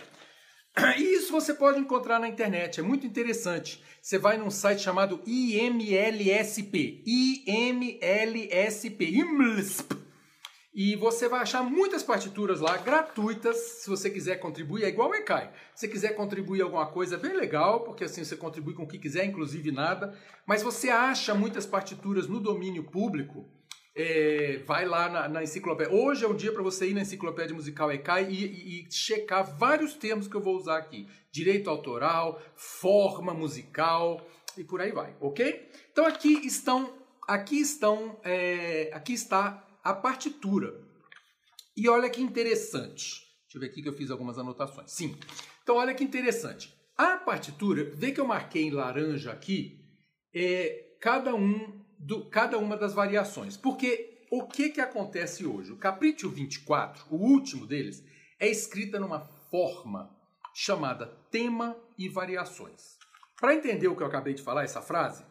E 0.96 1.02
isso 1.16 1.32
você 1.32 1.52
pode 1.52 1.80
encontrar 1.80 2.18
na 2.18 2.28
internet, 2.28 2.80
é 2.80 2.82
muito 2.82 3.06
interessante. 3.06 3.82
Você 4.00 4.18
vai 4.18 4.38
num 4.38 4.50
site 4.50 4.82
chamado 4.82 5.20
IMLSP, 5.26 7.02
IMLSP, 7.06 9.04
IMLSP, 9.04 10.00
e 10.72 10.94
você 10.94 11.28
vai 11.28 11.40
achar 11.40 11.62
muitas 11.62 12.02
partituras 12.02 12.60
lá 12.60 12.76
gratuitas, 12.76 13.56
se 13.56 13.90
você 13.90 14.08
quiser 14.08 14.36
contribuir, 14.36 14.84
é 14.84 14.88
igual 14.88 15.10
o 15.10 15.14
ECAI. 15.14 15.50
Se 15.74 15.80
você 15.80 15.88
quiser 15.88 16.14
contribuir 16.14 16.62
alguma 16.62 16.86
coisa, 16.86 17.16
é 17.16 17.18
bem 17.18 17.36
legal, 17.36 17.80
porque 17.80 18.04
assim 18.04 18.22
você 18.22 18.36
contribui 18.36 18.72
com 18.72 18.84
o 18.84 18.88
que 18.88 18.98
quiser, 18.98 19.24
inclusive 19.24 19.72
nada. 19.72 20.16
Mas 20.46 20.62
você 20.62 20.88
acha 20.88 21.34
muitas 21.34 21.66
partituras 21.66 22.28
no 22.28 22.38
domínio 22.38 22.84
público, 22.84 23.48
é, 23.94 24.62
vai 24.66 24.84
lá 24.84 25.08
na, 25.08 25.28
na, 25.28 25.42
enciclopédia. 25.42 25.92
Hoje 25.92 26.24
é 26.24 26.28
o 26.28 26.34
dia 26.34 26.52
para 26.52 26.62
você 26.62 26.88
ir 26.88 26.94
na 26.94 27.02
enciclopédia 27.02 27.54
musical 27.54 27.90
ECAI 27.90 28.30
e, 28.30 28.44
e, 28.44 28.86
e, 28.86 28.92
checar 28.92 29.44
vários 29.58 29.94
termos 29.94 30.28
que 30.28 30.34
eu 30.34 30.40
vou 30.40 30.56
usar 30.56 30.78
aqui: 30.78 31.08
direito 31.32 31.68
autoral, 31.68 32.40
forma 32.54 33.34
musical 33.34 34.24
e 34.56 34.64
por 34.64 34.80
aí 34.80 34.92
vai, 34.92 35.16
ok? 35.20 35.70
Então 35.90 36.06
aqui 36.06 36.46
estão, 36.46 36.94
aqui 37.26 37.60
estão, 37.60 38.20
é, 38.22 38.90
aqui 38.92 39.12
está 39.12 39.66
a 39.82 39.94
partitura. 39.94 40.72
E 41.76 41.88
olha 41.88 42.10
que 42.10 42.20
interessante. 42.20 43.28
Deixa 43.44 43.56
eu 43.56 43.60
ver 43.60 43.66
aqui 43.68 43.82
que 43.82 43.88
eu 43.88 43.92
fiz 43.92 44.10
algumas 44.10 44.38
anotações. 44.38 44.92
Sim. 44.92 45.16
Então 45.62 45.76
olha 45.76 45.94
que 45.94 46.04
interessante. 46.04 46.74
A 46.96 47.16
partitura, 47.16 47.90
vê 47.94 48.12
que 48.12 48.20
eu 48.20 48.26
marquei 48.26 48.64
em 48.64 48.70
laranja 48.70 49.32
aqui, 49.32 49.80
é 50.34 50.96
cada 51.00 51.34
um 51.34 51.79
do, 52.00 52.24
cada 52.24 52.58
uma 52.58 52.76
das 52.76 52.94
variações. 52.94 53.56
Porque 53.56 54.24
o 54.30 54.46
que, 54.46 54.70
que 54.70 54.80
acontece 54.80 55.44
hoje? 55.44 55.72
O 55.72 55.76
Capriccio 55.76 56.30
24, 56.30 57.04
o 57.10 57.16
último 57.16 57.66
deles, 57.66 58.02
é 58.38 58.48
escrita 58.48 58.98
numa 58.98 59.20
forma 59.20 60.10
chamada 60.54 61.06
tema 61.30 61.76
e 61.98 62.08
variações. 62.08 62.98
Para 63.38 63.54
entender 63.54 63.88
o 63.88 63.96
que 63.96 64.02
eu 64.02 64.06
acabei 64.06 64.34
de 64.34 64.42
falar, 64.42 64.64
essa 64.64 64.82
frase, 64.82 65.24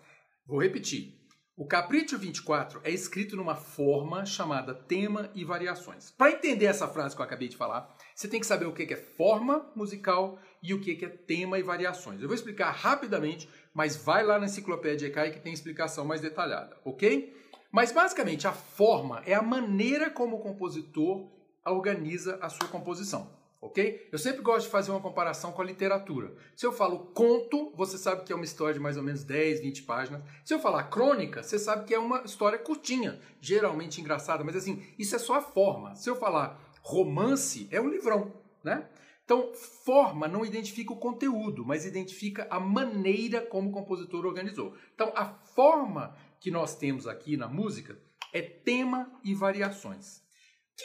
vou 0.45 0.61
repetir. 0.61 1.17
O 1.55 1.65
Capriccio 1.65 2.17
24 2.17 2.79
é 2.83 2.91
escrito 2.91 3.35
numa 3.35 3.55
forma 3.55 4.25
chamada 4.25 4.73
tema 4.73 5.29
e 5.35 5.43
variações. 5.43 6.11
Para 6.11 6.31
entender 6.31 6.65
essa 6.65 6.87
frase 6.87 7.15
que 7.15 7.21
eu 7.21 7.25
acabei 7.25 7.49
de 7.49 7.57
falar, 7.57 7.93
você 8.19 8.27
tem 8.27 8.39
que 8.39 8.45
saber 8.45 8.65
o 8.65 8.73
que 8.73 8.93
é 8.93 8.97
forma 8.97 9.71
musical 9.73 10.37
e 10.61 10.73
o 10.73 10.81
que 10.81 11.05
é 11.05 11.07
tema 11.07 11.57
e 11.57 11.63
variações. 11.63 12.21
Eu 12.21 12.27
vou 12.27 12.35
explicar 12.35 12.71
rapidamente 12.71 13.47
mas 13.73 13.95
vai 13.95 14.25
lá 14.25 14.37
na 14.37 14.45
enciclopédia 14.45 15.07
ECAI 15.07 15.31
que 15.31 15.39
tem 15.39 15.53
explicação 15.53 16.03
mais 16.03 16.19
detalhada, 16.19 16.75
ok? 16.83 17.33
Mas 17.71 17.93
basicamente 17.93 18.47
a 18.47 18.51
forma 18.51 19.21
é 19.25 19.33
a 19.33 19.41
maneira 19.41 20.09
como 20.09 20.35
o 20.35 20.39
compositor 20.39 21.29
organiza 21.65 22.37
a 22.41 22.49
sua 22.49 22.67
composição, 22.67 23.31
ok? 23.61 24.09
Eu 24.11 24.17
sempre 24.17 24.41
gosto 24.41 24.65
de 24.65 24.71
fazer 24.71 24.91
uma 24.91 24.99
comparação 24.99 25.51
com 25.51 25.61
a 25.61 25.65
literatura. 25.65 26.35
Se 26.55 26.65
eu 26.65 26.73
falo 26.73 27.11
conto, 27.13 27.71
você 27.75 27.97
sabe 27.97 28.23
que 28.23 28.33
é 28.33 28.35
uma 28.35 28.43
história 28.43 28.73
de 28.73 28.79
mais 28.79 28.97
ou 28.97 29.03
menos 29.03 29.23
10, 29.23 29.61
20 29.61 29.83
páginas. 29.83 30.23
Se 30.43 30.53
eu 30.53 30.59
falar 30.59 30.83
crônica, 30.85 31.43
você 31.43 31.59
sabe 31.59 31.85
que 31.85 31.93
é 31.93 31.99
uma 31.99 32.23
história 32.23 32.57
curtinha, 32.57 33.21
geralmente 33.39 34.01
engraçada, 34.01 34.43
mas 34.43 34.55
assim, 34.55 34.83
isso 34.97 35.15
é 35.15 35.19
só 35.19 35.35
a 35.35 35.41
forma. 35.41 35.95
Se 35.95 36.09
eu 36.09 36.15
falar 36.15 36.68
romance, 36.81 37.67
é 37.71 37.79
um 37.79 37.89
livrão, 37.89 38.33
né? 38.63 38.87
Então, 39.23 39.53
forma 39.53 40.27
não 40.27 40.43
identifica 40.43 40.91
o 40.91 40.97
conteúdo, 40.97 41.63
mas 41.63 41.85
identifica 41.85 42.47
a 42.49 42.59
maneira 42.59 43.41
como 43.41 43.69
o 43.69 43.71
compositor 43.71 44.25
organizou. 44.25 44.75
Então, 44.95 45.13
a 45.15 45.25
forma 45.25 46.15
que 46.39 46.49
nós 46.49 46.75
temos 46.75 47.05
aqui 47.05 47.37
na 47.37 47.47
música 47.47 47.95
é 48.33 48.41
tema 48.41 49.11
e 49.23 49.35
variações. 49.35 50.23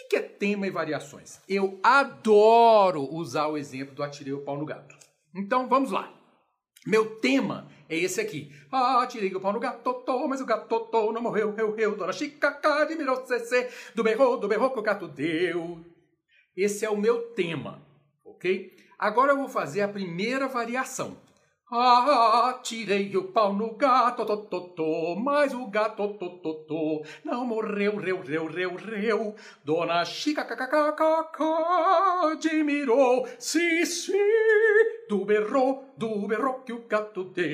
O 0.05 0.09
que 0.11 0.17
é 0.17 0.21
tema 0.21 0.67
e 0.67 0.71
variações? 0.71 1.41
Eu 1.49 1.81
adoro 1.83 3.09
usar 3.15 3.47
o 3.47 3.57
exemplo 3.57 3.95
do 3.95 4.03
Atirei 4.03 4.35
o 4.35 4.43
Pau 4.43 4.59
no 4.59 4.67
Gato. 4.67 4.95
Então, 5.35 5.67
vamos 5.67 5.91
lá. 5.91 6.13
Meu 6.87 7.17
tema 7.17 7.67
é 7.89 7.97
esse 7.97 8.21
aqui. 8.21 8.53
Ah, 8.71 9.07
tirei 9.07 9.35
o 9.35 9.41
pau 9.41 9.53
no 9.53 9.61
gato, 9.61 9.95
tô, 9.95 10.29
mas 10.29 10.41
o 10.41 10.47
gato 10.47 10.81
tô, 10.81 11.13
não 11.13 11.23
morreu, 11.23 11.55
eu, 11.57 11.77
eu, 11.79 11.97
dona 11.97 12.13
Chica, 12.13 12.61
admirou, 12.63 13.25
cê, 13.27 13.69
do 13.95 14.03
berro, 14.03 14.37
do 14.37 14.49
berro 14.49 14.71
que 14.71 14.79
o 14.79 14.83
gato 14.83 15.09
deu. 15.09 15.85
Esse 16.57 16.85
é 16.85 16.91
o 16.91 16.97
meu 16.97 17.33
tema 17.33 17.83
ok? 18.45 18.77
Agora 18.99 19.33
eu 19.33 19.39
vou 19.39 19.49
fazer 19.49 19.81
a 19.83 19.89
primeira 19.89 20.47
variação. 20.47 21.17
Ah, 21.71 22.61
tirei 22.63 23.17
o 23.17 23.33
pau 23.33 23.53
no 23.53 23.75
gato, 23.75 24.25
to, 24.25 24.37
to, 24.37 24.61
to, 24.77 25.17
mas 25.17 25.53
o 25.55 25.67
gato 25.67 26.07
to, 26.15 26.39
to, 26.39 26.55
to, 26.67 27.03
não 27.25 27.45
morreu, 27.47 27.97
reu, 27.97 28.21
reu, 28.21 28.47
reu, 28.47 28.77
reu. 28.77 29.35
Dona 29.65 30.05
Chica, 30.05 30.47
admirou, 32.31 33.27
sim, 33.39 33.85
sim, 33.85 34.13
do 35.09 35.25
berro, 35.25 35.85
do 35.97 36.27
berro 36.27 36.63
que 36.65 36.73
o 36.73 36.87
gato 36.87 37.25
deu. 37.25 37.47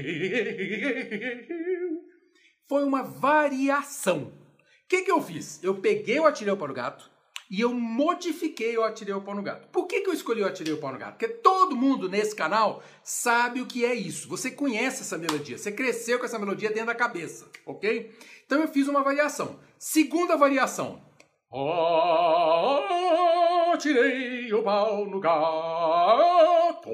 Foi 2.68 2.84
uma 2.84 3.02
variação. 3.02 4.24
O 4.24 4.88
que, 4.88 5.02
que 5.02 5.10
eu 5.10 5.20
fiz? 5.20 5.62
Eu 5.62 5.80
peguei 5.80 6.18
o 6.18 6.26
atirei 6.26 6.52
o 6.52 6.56
gato, 6.72 7.10
e 7.50 7.60
eu 7.60 7.74
modifiquei 7.74 8.78
o 8.78 8.84
Atirei 8.84 9.12
o 9.12 9.20
Pau 9.20 9.34
no 9.34 9.42
Gato. 9.42 9.66
Por 9.72 9.88
que, 9.88 10.02
que 10.02 10.08
eu 10.08 10.14
escolhi 10.14 10.40
o 10.40 10.46
Atirei 10.46 10.72
o 10.72 10.78
Pau 10.78 10.92
no 10.92 10.98
Gato? 10.98 11.18
Porque 11.18 11.26
todo 11.26 11.74
mundo 11.74 12.08
nesse 12.08 12.32
canal 12.36 12.80
sabe 13.02 13.60
o 13.60 13.66
que 13.66 13.84
é 13.84 13.92
isso. 13.92 14.28
Você 14.28 14.52
conhece 14.52 15.02
essa 15.02 15.18
melodia, 15.18 15.58
você 15.58 15.72
cresceu 15.72 16.20
com 16.20 16.24
essa 16.24 16.38
melodia 16.38 16.68
dentro 16.68 16.86
da 16.86 16.94
cabeça, 16.94 17.50
ok? 17.66 18.16
Então 18.46 18.60
eu 18.60 18.68
fiz 18.68 18.86
uma 18.86 19.02
variação. 19.02 19.58
Segunda 19.76 20.36
variação. 20.36 21.02
Atirei 23.72 24.52
o 24.52 24.62
pau 24.62 25.06
no 25.06 25.18
gato, 25.18 26.88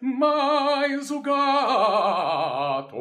mas 0.00 1.10
o 1.10 1.20
gato 1.20 2.96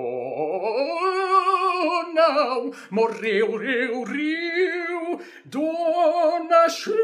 não 2.14 2.72
morreu, 2.90 3.58
riu, 3.58 4.04
riu, 4.04 5.20
Dona 5.46 6.70
Chica. 6.70 7.02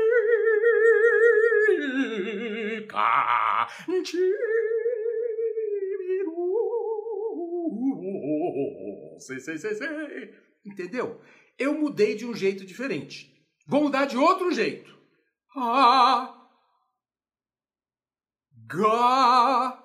Sei, 9.19 9.39
sei, 9.39 9.57
sei, 9.57 9.75
sei. 9.75 10.34
Entendeu? 10.65 11.19
Eu 11.57 11.74
mudei 11.74 12.15
de 12.15 12.25
um 12.25 12.36
jeito 12.36 12.65
diferente. 12.65 13.36
Vou 13.67 13.81
mudar 13.81 14.05
de 14.05 14.17
outro 14.17 14.51
jeito. 14.51 14.96
Ah. 15.55 16.37
Ga. 18.68 19.80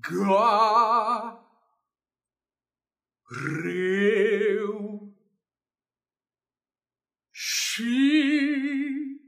Ga. 0.00 1.42
Reu. 3.30 5.12
Xi. 7.32 9.18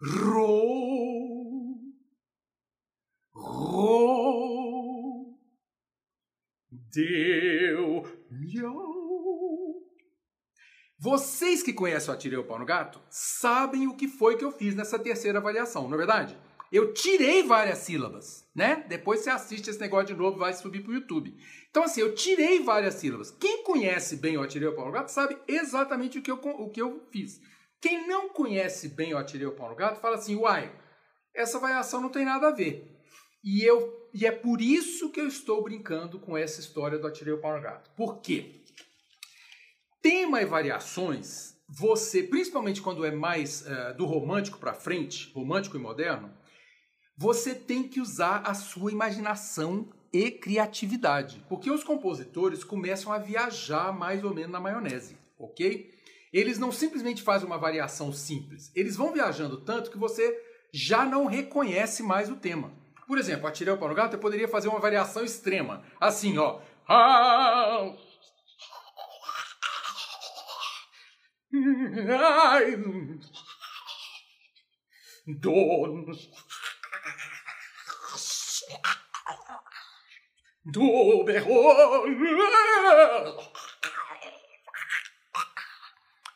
Ro. 0.00 0.60
Ro. 3.34 4.00
Deu. 6.70 8.02
Miau. 8.30 8.99
Vocês 11.02 11.62
que 11.62 11.72
conhecem 11.72 12.10
o 12.10 12.12
Atirei 12.14 12.38
o 12.38 12.44
Pau 12.44 12.58
no 12.58 12.66
Gato 12.66 13.00
sabem 13.08 13.88
o 13.88 13.96
que 13.96 14.06
foi 14.06 14.36
que 14.36 14.44
eu 14.44 14.52
fiz 14.52 14.74
nessa 14.74 14.98
terceira 14.98 15.38
avaliação, 15.38 15.88
não 15.88 15.94
é 15.94 15.96
verdade? 15.96 16.36
Eu 16.70 16.92
tirei 16.92 17.42
várias 17.42 17.78
sílabas, 17.78 18.46
né? 18.54 18.84
Depois 18.86 19.20
você 19.20 19.30
assiste 19.30 19.70
esse 19.70 19.80
negócio 19.80 20.08
de 20.08 20.14
novo, 20.14 20.36
vai 20.36 20.52
subir 20.52 20.82
para 20.82 20.90
o 20.92 20.94
YouTube. 20.94 21.34
Então, 21.70 21.84
assim, 21.84 22.02
eu 22.02 22.14
tirei 22.14 22.62
várias 22.62 22.94
sílabas. 22.94 23.30
Quem 23.30 23.64
conhece 23.64 24.16
bem 24.16 24.36
o 24.36 24.42
Atirei 24.42 24.68
o 24.68 24.74
Pau 24.74 24.84
no 24.84 24.92
Gato 24.92 25.08
sabe 25.08 25.38
exatamente 25.48 26.18
o 26.18 26.22
que 26.22 26.30
eu, 26.30 26.36
o 26.36 26.68
que 26.68 26.82
eu 26.82 27.02
fiz. 27.10 27.40
Quem 27.80 28.06
não 28.06 28.28
conhece 28.28 28.90
bem 28.90 29.14
o 29.14 29.18
Atirei 29.18 29.46
o 29.46 29.56
Pau 29.56 29.70
no 29.70 29.76
Gato 29.76 30.02
fala 30.02 30.16
assim, 30.16 30.36
uai, 30.36 30.70
essa 31.34 31.58
variação 31.58 32.02
não 32.02 32.10
tem 32.10 32.26
nada 32.26 32.48
a 32.48 32.52
ver. 32.52 33.00
E, 33.42 33.64
eu, 33.64 34.06
e 34.12 34.26
é 34.26 34.30
por 34.30 34.60
isso 34.60 35.10
que 35.10 35.20
eu 35.20 35.26
estou 35.26 35.64
brincando 35.64 36.20
com 36.20 36.36
essa 36.36 36.60
história 36.60 36.98
do 36.98 37.06
Atirei 37.06 37.32
o 37.32 37.40
Pau 37.40 37.56
no 37.56 37.62
Gato. 37.62 37.90
Por 37.96 38.20
quê? 38.20 38.59
Tema 40.02 40.40
e 40.40 40.46
variações, 40.46 41.54
você, 41.68 42.22
principalmente 42.22 42.80
quando 42.80 43.04
é 43.04 43.10
mais 43.10 43.66
uh, 43.66 43.94
do 43.98 44.06
romântico 44.06 44.58
para 44.58 44.72
frente, 44.72 45.30
romântico 45.34 45.76
e 45.76 45.80
moderno, 45.80 46.32
você 47.14 47.54
tem 47.54 47.86
que 47.86 48.00
usar 48.00 48.38
a 48.46 48.54
sua 48.54 48.90
imaginação 48.90 49.90
e 50.10 50.30
criatividade, 50.30 51.44
porque 51.50 51.70
os 51.70 51.84
compositores 51.84 52.64
começam 52.64 53.12
a 53.12 53.18
viajar 53.18 53.92
mais 53.92 54.24
ou 54.24 54.34
menos 54.34 54.50
na 54.50 54.58
maionese, 54.58 55.18
ok? 55.38 55.90
Eles 56.32 56.58
não 56.58 56.72
simplesmente 56.72 57.22
fazem 57.22 57.46
uma 57.46 57.58
variação 57.58 58.10
simples, 58.10 58.72
eles 58.74 58.96
vão 58.96 59.12
viajando 59.12 59.60
tanto 59.60 59.90
que 59.90 59.98
você 59.98 60.34
já 60.72 61.04
não 61.04 61.26
reconhece 61.26 62.02
mais 62.02 62.30
o 62.30 62.36
tema. 62.36 62.72
Por 63.06 63.18
exemplo, 63.18 63.46
atirei 63.46 63.74
o 63.74 63.76
pau 63.76 63.88
no 63.88 63.94
gato, 63.94 64.14
eu 64.14 64.20
poderia 64.20 64.48
fazer 64.48 64.68
uma 64.68 64.80
variação 64.80 65.22
extrema, 65.22 65.82
assim, 66.00 66.38
ó. 66.38 66.62
Do. 75.26 76.06
Do 80.64 81.24
berro. 81.24 82.06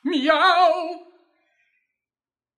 Miau. 0.04 1.14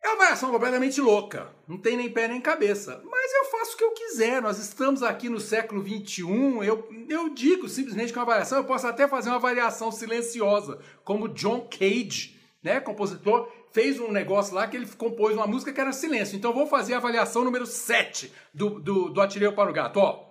É 0.03 0.09
uma 0.09 0.17
variação 0.19 0.51
completamente 0.51 1.01
louca. 1.01 1.55
Não 1.69 1.77
tem 1.79 1.97
nem 1.97 2.11
pé 2.11 2.29
nem 2.29 2.41
cabeça. 2.41 3.03
Mas 3.05 3.35
eu 3.35 3.45
faço 3.47 3.75
o 3.75 3.77
que 3.77 3.85
eu 3.85 3.93
quiser. 3.93 4.41
Nós 4.41 4.59
estamos 4.59 5.03
aqui 5.03 5.29
no 5.29 5.41
século 5.41 5.83
XXI. 5.83 6.23
Eu, 6.65 6.89
eu 7.09 7.29
digo 7.35 7.69
simplesmente 7.69 8.13
que 8.13 8.19
uma 8.19 8.25
variação. 8.25 8.59
Eu 8.59 8.65
posso 8.65 8.87
até 8.87 9.07
fazer 9.07 9.29
uma 9.29 9.39
variação 9.39 9.93
silenciosa, 9.93 10.81
como 11.05 11.29
John 11.29 11.69
Cage 11.69 12.36
né, 12.67 12.81
compositor, 12.81 13.49
fez 13.71 14.01
um 14.01 14.11
negócio 14.11 14.53
lá 14.53 14.67
que 14.67 14.77
ele 14.77 14.87
compôs 14.89 15.37
uma 15.37 15.47
música 15.47 15.73
que 15.73 15.81
era 15.81 15.93
silêncio. 15.93 16.37
Então 16.37 16.53
vou 16.53 16.67
fazer 16.67 16.95
a 16.95 16.97
avaliação 16.97 17.45
número 17.45 17.65
7 17.65 18.33
do, 18.53 18.81
do, 18.81 19.09
do 19.09 19.21
Atirei 19.21 19.53
para 19.53 19.71
o 19.71 19.73
Gato. 19.73 20.01
Ó. 20.01 20.27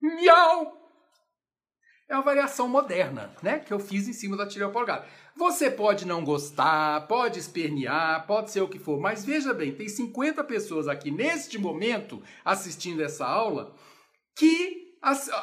Miau! 0.00 0.75
É 2.08 2.14
uma 2.14 2.22
variação 2.22 2.68
moderna, 2.68 3.34
né? 3.42 3.58
Que 3.58 3.72
eu 3.72 3.80
fiz 3.80 4.06
em 4.06 4.12
cima 4.12 4.36
para 4.36 4.68
o 4.68 4.86
Gato. 4.86 5.08
Você 5.34 5.68
pode 5.68 6.06
não 6.06 6.24
gostar, 6.24 7.06
pode 7.08 7.38
espernear, 7.38 8.26
pode 8.26 8.50
ser 8.52 8.60
o 8.60 8.68
que 8.68 8.78
for, 8.78 9.00
mas 9.00 9.24
veja 9.24 9.52
bem, 9.52 9.72
tem 9.72 9.88
50 9.88 10.42
pessoas 10.44 10.86
aqui 10.86 11.10
neste 11.10 11.58
momento 11.58 12.22
assistindo 12.44 13.02
essa 13.02 13.26
aula 13.26 13.74
que 14.36 14.94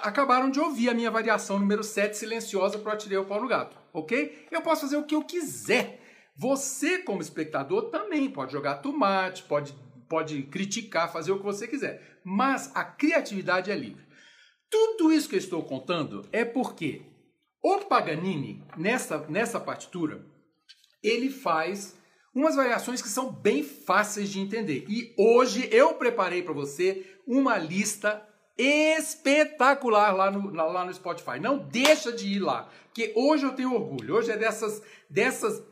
acabaram 0.04 0.50
de 0.50 0.60
ouvir 0.60 0.90
a 0.90 0.94
minha 0.94 1.12
variação 1.12 1.60
número 1.60 1.84
7 1.84 2.18
silenciosa 2.18 2.80
para 2.80 2.98
o 3.20 3.26
Pau 3.26 3.42
no 3.42 3.48
Gato, 3.48 3.78
ok? 3.94 4.48
Eu 4.50 4.62
posso 4.62 4.82
fazer 4.82 4.98
o 4.98 5.04
que 5.04 5.16
eu 5.16 5.24
quiser. 5.24 6.02
Você, 6.36 7.00
como 7.00 7.22
espectador, 7.22 7.90
também 7.90 8.30
pode 8.30 8.52
jogar 8.52 8.76
tomate, 8.76 9.44
pode, 9.44 9.74
pode 10.10 10.44
criticar, 10.44 11.12
fazer 11.12 11.32
o 11.32 11.38
que 11.38 11.46
você 11.46 11.68
quiser. 11.68 12.20
Mas 12.24 12.72
a 12.74 12.84
criatividade 12.84 13.70
é 13.70 13.76
livre. 13.76 14.04
Tudo 14.74 15.14
isso 15.14 15.30
que 15.30 15.36
eu 15.36 15.40
estou 15.40 15.62
contando 15.62 16.28
é 16.32 16.44
porque 16.44 17.04
o 17.62 17.78
Paganini, 17.82 18.64
nessa, 18.76 19.20
nessa 19.30 19.60
partitura, 19.60 20.26
ele 21.04 21.30
faz 21.30 21.96
umas 22.34 22.56
variações 22.56 23.00
que 23.00 23.08
são 23.08 23.32
bem 23.32 23.62
fáceis 23.62 24.30
de 24.30 24.40
entender. 24.40 24.84
E 24.90 25.14
hoje 25.16 25.70
eu 25.72 25.94
preparei 25.94 26.42
para 26.42 26.56
você 26.56 27.06
uma 27.28 27.56
lista 27.56 28.28
espetacular 28.58 30.12
lá 30.12 30.32
no, 30.32 30.52
lá 30.52 30.84
no 30.84 30.92
Spotify. 30.92 31.40
Não 31.40 31.60
deixa 31.60 32.12
de 32.12 32.30
ir 32.30 32.40
lá, 32.40 32.68
porque 32.86 33.14
hoje 33.16 33.46
eu 33.46 33.54
tenho 33.54 33.76
orgulho. 33.76 34.16
Hoje 34.16 34.32
é 34.32 34.38
dessas, 34.38 34.82
dessas 35.08 35.64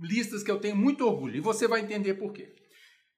listas 0.00 0.42
que 0.42 0.50
eu 0.50 0.58
tenho 0.58 0.76
muito 0.76 1.06
orgulho. 1.06 1.36
E 1.36 1.40
você 1.40 1.68
vai 1.68 1.82
entender 1.82 2.14
por 2.14 2.32
quê. 2.32 2.54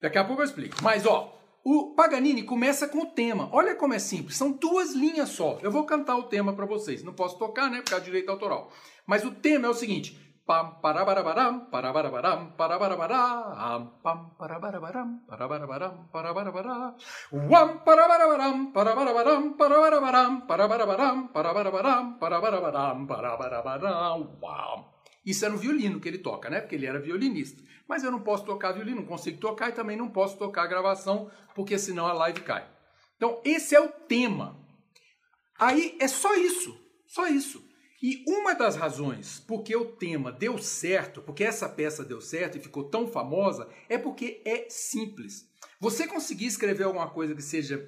Daqui 0.03 0.18
a 0.18 0.24
pouco 0.24 0.42
eu 0.42 0.46
explico. 0.46 0.79
Mas, 0.83 1.07
ó, 1.07 1.38
o 1.70 1.94
Paganini 1.94 2.42
começa 2.42 2.88
com 2.88 3.00
o 3.00 3.07
tema. 3.07 3.50
Olha 3.52 3.74
como 3.74 3.92
é 3.92 3.98
simples, 3.98 4.38
são 4.38 4.52
duas 4.52 4.94
linhas 4.94 5.28
só. 5.28 5.59
Eu 5.61 5.70
vou 5.70 5.85
cantar 5.85 6.16
o 6.16 6.22
tema 6.22 6.54
para 6.54 6.64
vocês. 6.64 7.04
Não 7.04 7.12
posso 7.12 7.38
tocar, 7.38 7.70
né, 7.70 7.83
por 7.83 7.90
causa 7.90 8.04
de 8.04 8.11
direito 8.11 8.31
autoral. 8.31 8.70
Mas 9.07 9.22
o 9.22 9.31
tema 9.33 9.66
é 9.66 9.68
o 9.68 9.74
seguinte: 9.74 10.16
pam 10.46 10.81
parabarabaram, 10.81 11.66
parabarabaram, 11.66 12.52
parabarabaram, 12.57 13.92
pam 14.02 14.31
parabarabaram, 14.38 15.20
parabarabaram, 15.28 16.09
parabarabaram, 16.11 16.96
wam 17.33 17.78
parabarabaram, 17.85 18.72
parabarabaram, 18.72 19.52
parabarabaram, 19.52 20.40
parabarabaram, 20.46 21.28
parabarabaram, 21.28 22.16
parabarabaram, 22.16 23.07
parabarabaram, 23.07 24.38
wam. 24.40 24.97
Isso 25.28 25.44
é 25.44 25.48
no 25.50 25.58
violino 25.58 26.00
que 26.00 26.08
ele 26.08 26.16
toca, 26.16 26.48
né? 26.48 26.58
Porque 26.58 26.74
ele 26.74 26.86
era 26.86 26.98
violinista. 26.98 27.62
Mas 27.86 28.02
eu 28.02 28.10
não 28.10 28.22
posso 28.22 28.46
tocar 28.46 28.72
violino, 28.72 29.02
não 29.02 29.06
consigo 29.06 29.38
tocar 29.38 29.68
e 29.68 29.72
também 29.72 29.94
não 29.94 30.08
posso 30.08 30.38
tocar 30.38 30.66
gravação, 30.66 31.30
porque 31.54 31.78
senão 31.78 32.06
a 32.06 32.14
live 32.14 32.40
cai. 32.40 32.66
Então, 33.14 33.38
esse 33.44 33.74
é 33.74 33.80
o 33.80 33.90
tema. 33.90 34.58
Aí 35.58 35.94
é 36.00 36.08
só 36.08 36.34
isso, 36.34 36.74
só 37.06 37.26
isso. 37.26 37.62
E 38.02 38.24
uma 38.26 38.54
das 38.54 38.74
razões 38.74 39.38
porque 39.46 39.76
o 39.76 39.84
tema 39.84 40.32
deu 40.32 40.56
certo, 40.56 41.20
porque 41.20 41.44
essa 41.44 41.68
peça 41.68 42.02
deu 42.02 42.22
certo 42.22 42.56
e 42.56 42.62
ficou 42.62 42.84
tão 42.84 43.06
famosa, 43.06 43.68
é 43.86 43.98
porque 43.98 44.40
é 44.46 44.64
simples. 44.70 45.46
Você 45.78 46.08
conseguir 46.08 46.46
escrever 46.46 46.84
alguma 46.84 47.10
coisa 47.10 47.34
que 47.34 47.42
seja 47.42 47.86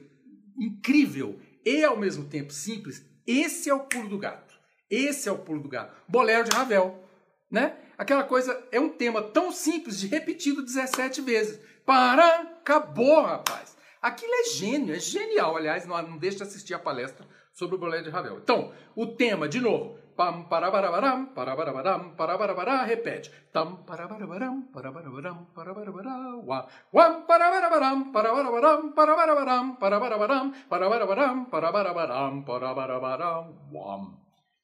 incrível 0.59 1.41
e 1.65 1.83
ao 1.85 1.97
mesmo 1.97 2.27
tempo 2.27 2.53
simples, 2.53 3.03
esse 3.27 3.71
é 3.71 3.75
o 3.75 3.87
pulo 3.87 4.11
do 4.11 4.19
gato. 4.19 4.61
Esse 4.91 5.27
é 5.27 5.33
o 5.33 5.39
pulo 5.39 5.63
do 5.63 5.71
gato. 5.71 5.97
Bolero 6.07 6.47
de 6.47 6.55
Ravel 6.55 7.09
né? 7.51 7.77
Aquela 7.99 8.25
coisa 8.25 8.67
é 8.71 8.79
um 8.81 8.89
tema 8.89 9.21
tão 9.21 9.53
simples 9.53 9.99
de 9.99 10.07
repetido 10.07 10.63
17 10.63 11.21
vezes. 11.21 11.61
Para, 11.85 12.43
acabou, 12.61 13.23
rapaz. 13.23 13.77
Aquilo 14.01 14.33
é 14.33 14.45
gênio, 14.45 14.95
é 14.95 14.99
genial. 14.99 15.57
Aliás, 15.57 15.85
não, 15.87 16.01
não 16.03 16.17
deixe 16.17 16.39
de 16.39 16.45
assistir 16.45 16.73
a 16.73 16.79
palestra 16.79 17.27
sobre 17.53 17.77
o 17.77 17.79
bolero 17.79 18.05
de 18.05 18.11
Ravel. 18.11 18.39
Então, 18.39 18.73
o 18.95 19.07
tema, 19.07 19.49
de 19.49 19.61
novo. 19.61 19.99
Pam, 20.17 20.43
parabarabaram, 20.45 21.27
parabarabaram, 21.27 22.11
parabarabará, 22.11 22.83
repete. 22.83 23.31
Tam, 23.53 23.77
parabarabaram, 23.85 24.63
parabarabaram, 24.73 25.47
parabarabará, 25.55 26.37
wa. 26.45 26.69
Wam, 26.93 27.23
parabarabaram, 27.23 28.13
parabarabaram, 28.13 28.93
parabarabaram, 28.93 29.77
parabarabaram, 29.77 30.53
parabarabaram, 30.69 31.45
parabarabaram, 31.47 32.43
parabarabaram, 32.43 33.55
wam. 33.73 34.15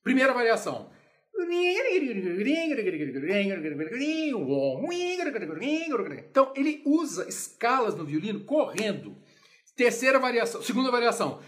Primeira 0.03 0.35
variação. 0.35 0.91
Então 6.31 6.53
ele 6.57 6.83
usa 6.85 7.29
escalas 7.29 7.95
no 7.95 8.05
violino 8.05 8.41
correndo. 8.45 9.17
Terceira 9.77 10.19
variação, 10.19 10.63
segunda 10.63 10.91
variação. 10.91 11.39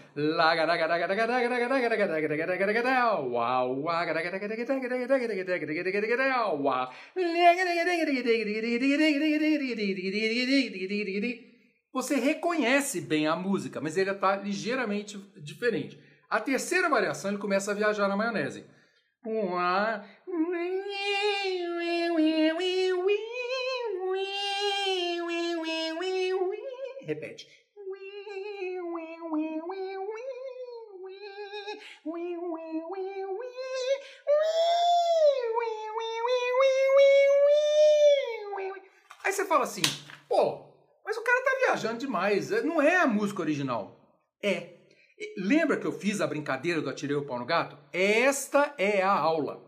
Você 11.91 12.17
reconhece 12.17 13.01
bem 13.01 13.25
a 13.25 13.35
música, 13.35 13.81
mas 13.81 13.97
ele 13.97 14.11
está 14.11 14.35
ligeiramente 14.35 15.17
diferente. 15.37 15.99
A 16.29 16.39
terceira 16.39 16.87
variação 16.87 17.31
ele 17.31 17.39
começa 17.39 17.71
a 17.71 17.73
viajar 17.73 18.07
na 18.07 18.15
maionese. 18.15 18.63
Repete. 27.01 27.47
fala 39.49 39.63
assim, 39.63 39.81
pô, 40.29 40.61
mas 41.03 41.17
o 41.17 41.23
cara 41.23 41.43
tá 41.43 41.57
viajando 41.65 41.97
demais, 41.97 42.51
é, 42.51 42.61
não 42.61 42.81
é 42.81 42.97
a 42.97 43.07
música 43.07 43.41
original. 43.41 43.99
É. 44.41 44.78
Lembra 45.37 45.77
que 45.77 45.85
eu 45.85 45.91
fiz 45.91 46.21
a 46.21 46.27
brincadeira 46.27 46.81
do 46.81 46.89
Atirei 46.89 47.15
o 47.15 47.25
Pau 47.25 47.39
no 47.39 47.45
Gato? 47.45 47.77
Esta 47.91 48.73
é 48.77 49.01
a 49.01 49.11
aula. 49.11 49.61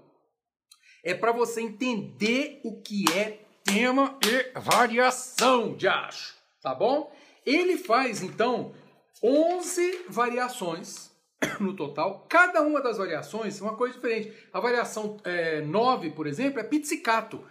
É 1.03 1.13
para 1.13 1.31
você 1.31 1.61
entender 1.61 2.61
o 2.63 2.81
que 2.81 3.05
é 3.13 3.39
tema 3.63 4.17
e 4.25 4.59
variação 4.59 5.75
de 5.75 5.87
acho, 5.87 6.35
tá 6.61 6.73
bom? 6.73 7.13
Ele 7.45 7.77
faz, 7.77 8.21
então, 8.21 8.73
11 9.23 10.05
variações 10.07 11.11
no 11.59 11.75
total. 11.75 12.25
Cada 12.29 12.61
uma 12.61 12.81
das 12.81 12.97
variações 12.97 13.59
é 13.59 13.63
uma 13.63 13.75
coisa 13.75 13.95
diferente. 13.95 14.33
A 14.53 14.59
variação 14.59 15.17
é, 15.23 15.61
9, 15.61 16.11
por 16.11 16.27
exemplo, 16.27 16.59
é 16.59 16.63
pizzicato. 16.63 17.43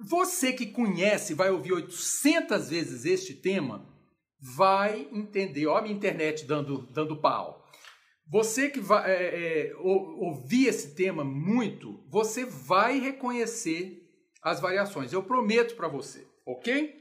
Você 0.00 0.52
que 0.52 0.66
conhece, 0.66 1.34
vai 1.34 1.50
ouvir 1.50 1.72
800 1.72 2.70
vezes 2.70 3.04
este 3.04 3.34
tema, 3.34 3.88
vai 4.40 5.08
entender. 5.12 5.66
Ó, 5.66 5.76
a 5.76 5.82
minha 5.82 5.94
internet 5.94 6.44
dando, 6.44 6.86
dando 6.92 7.20
pau. 7.20 7.62
Você 8.28 8.70
que 8.70 8.80
vai 8.80 9.10
é, 9.10 9.68
é, 9.68 9.76
ouvir 9.76 10.66
esse 10.66 10.94
tema 10.94 11.22
muito, 11.22 12.02
você 12.08 12.44
vai 12.44 12.98
reconhecer 12.98 14.02
as 14.42 14.58
variações. 14.58 15.12
Eu 15.12 15.22
prometo 15.22 15.76
para 15.76 15.86
você, 15.86 16.26
ok? 16.46 17.00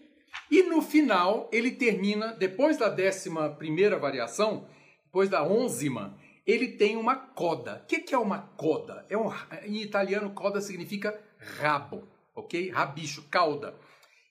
E 0.49 0.63
no 0.63 0.81
final, 0.81 1.49
ele 1.51 1.71
termina, 1.71 2.33
depois 2.33 2.77
da 2.77 2.89
décima 2.89 3.49
primeira 3.49 3.97
variação, 3.97 4.67
depois 5.05 5.29
da 5.29 5.43
onzima, 5.43 6.17
ele 6.45 6.69
tem 6.69 6.97
uma 6.97 7.15
coda. 7.15 7.81
O 7.83 7.87
que, 7.87 7.99
que 7.99 8.15
é 8.15 8.17
uma 8.17 8.39
coda? 8.57 9.05
É 9.09 9.17
um, 9.17 9.31
em 9.63 9.81
italiano, 9.81 10.31
coda 10.31 10.61
significa 10.61 11.19
rabo, 11.59 12.07
ok? 12.35 12.69
Rabicho, 12.69 13.23
cauda. 13.29 13.75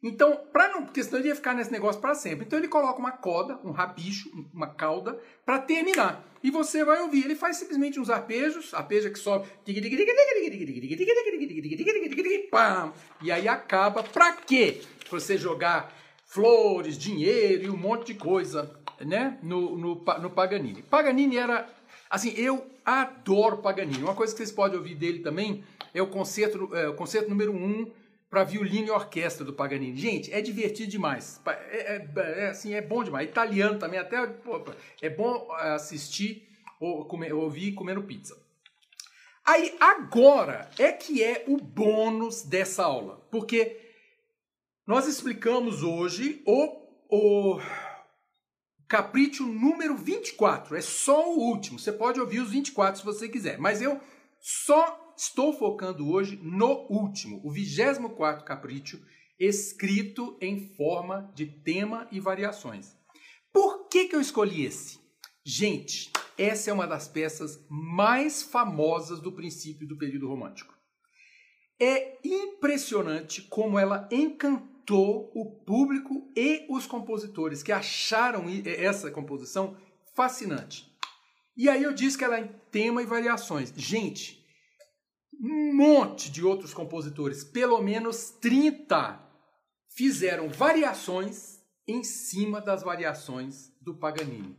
Então, 0.02 0.34
para 0.50 0.68
não, 0.68 0.84
porque 0.84 1.04
senão 1.04 1.18
ele 1.18 1.28
ia 1.28 1.36
ficar 1.36 1.54
nesse 1.54 1.70
negócio 1.70 2.00
para 2.00 2.14
sempre. 2.14 2.46
Então 2.46 2.58
ele 2.58 2.68
coloca 2.68 2.98
uma 2.98 3.12
coda, 3.12 3.60
um 3.62 3.70
rabicho, 3.70 4.30
uma 4.52 4.68
cauda, 4.68 5.20
para 5.44 5.58
terminar. 5.58 6.24
E 6.42 6.50
você 6.50 6.82
vai 6.82 7.02
ouvir. 7.02 7.24
Ele 7.24 7.36
faz 7.36 7.58
simplesmente 7.58 8.00
uns 8.00 8.08
arpejos, 8.08 8.72
arpeja 8.72 9.10
que 9.10 9.18
sobe. 9.18 9.46
E 13.20 13.30
aí 13.30 13.46
acaba. 13.46 14.02
Para 14.02 14.32
quê? 14.32 14.80
Pra 15.08 15.20
você 15.20 15.36
jogar 15.36 15.92
flores, 16.24 16.96
dinheiro 16.96 17.64
e 17.64 17.70
um 17.70 17.76
monte 17.76 18.06
de 18.06 18.14
coisa, 18.14 18.74
né? 19.00 19.38
No, 19.42 19.76
no, 19.76 19.94
no 19.96 20.30
Paganini. 20.30 20.82
Paganini 20.82 21.36
era. 21.36 21.68
Assim, 22.10 22.34
eu 22.36 22.68
adoro 22.84 23.58
Paganini. 23.58 24.02
Uma 24.02 24.16
coisa 24.16 24.32
que 24.32 24.38
vocês 24.38 24.50
podem 24.50 24.76
ouvir 24.76 24.96
dele 24.96 25.20
também 25.20 25.62
é 25.94 26.02
o 26.02 26.08
concerto, 26.08 26.74
é, 26.74 26.88
o 26.88 26.94
concerto 26.94 27.30
número 27.30 27.52
1 27.52 27.64
um, 27.64 27.92
para 28.28 28.42
violino 28.42 28.88
e 28.88 28.90
orquestra 28.90 29.44
do 29.44 29.52
Paganini. 29.52 29.96
Gente, 29.96 30.32
é 30.32 30.40
divertido 30.40 30.90
demais. 30.90 31.40
É, 31.46 31.96
é, 31.96 32.08
é, 32.16 32.48
assim, 32.48 32.74
é 32.74 32.82
bom 32.82 33.04
demais. 33.04 33.28
Italiano 33.28 33.78
também, 33.78 34.00
até 34.00 34.28
é 35.00 35.08
bom 35.08 35.52
assistir 35.52 36.48
ou 36.80 37.04
comer, 37.04 37.32
ouvir 37.32 37.72
comendo 37.72 38.02
pizza. 38.02 38.36
Aí 39.46 39.76
agora 39.78 40.68
é 40.78 40.92
que 40.92 41.22
é 41.22 41.44
o 41.46 41.56
bônus 41.56 42.42
dessa 42.42 42.84
aula, 42.84 43.26
porque 43.30 43.78
nós 44.86 45.06
explicamos 45.06 45.82
hoje 45.82 46.42
o, 46.46 46.88
o 47.08 47.60
capricho 48.90 49.46
número 49.46 49.96
24. 49.96 50.76
É 50.76 50.80
só 50.80 51.32
o 51.32 51.38
último. 51.38 51.78
Você 51.78 51.92
pode 51.92 52.20
ouvir 52.20 52.40
os 52.40 52.50
24 52.50 52.98
se 52.98 53.06
você 53.06 53.28
quiser, 53.28 53.56
mas 53.56 53.80
eu 53.80 54.00
só 54.40 55.14
estou 55.16 55.56
focando 55.56 56.10
hoje 56.10 56.36
no 56.42 56.86
último, 56.90 57.40
o 57.44 57.52
24 57.52 58.44
capricho, 58.44 59.00
escrito 59.38 60.36
em 60.40 60.74
forma 60.74 61.30
de 61.36 61.46
tema 61.46 62.08
e 62.10 62.18
variações. 62.18 62.96
Por 63.52 63.88
que, 63.88 64.08
que 64.08 64.16
eu 64.16 64.20
escolhi 64.20 64.64
esse? 64.64 64.98
Gente, 65.44 66.10
essa 66.36 66.70
é 66.70 66.72
uma 66.72 66.86
das 66.86 67.06
peças 67.06 67.64
mais 67.68 68.42
famosas 68.42 69.20
do 69.20 69.32
princípio 69.32 69.86
do 69.86 69.96
período 69.96 70.28
romântico. 70.28 70.74
É 71.78 72.18
impressionante 72.24 73.42
como 73.42 73.78
ela 73.78 74.08
encantou 74.10 74.69
o 74.98 75.62
público 75.66 76.30
e 76.36 76.66
os 76.68 76.86
compositores 76.86 77.62
que 77.62 77.72
acharam 77.72 78.44
essa 78.64 79.10
composição 79.10 79.76
fascinante. 80.14 80.90
E 81.56 81.68
aí 81.68 81.82
eu 81.82 81.92
disse 81.92 82.16
que 82.16 82.24
ela 82.24 82.38
é 82.38 82.48
tema 82.70 83.02
e 83.02 83.06
variações. 83.06 83.72
Gente, 83.76 84.44
um 85.42 85.74
monte 85.74 86.30
de 86.30 86.44
outros 86.44 86.72
compositores, 86.72 87.44
pelo 87.44 87.80
menos 87.82 88.30
30, 88.40 89.20
fizeram 89.96 90.48
variações 90.48 91.60
em 91.86 92.04
cima 92.04 92.60
das 92.60 92.82
variações 92.82 93.72
do 93.80 93.94
Paganini. 93.94 94.56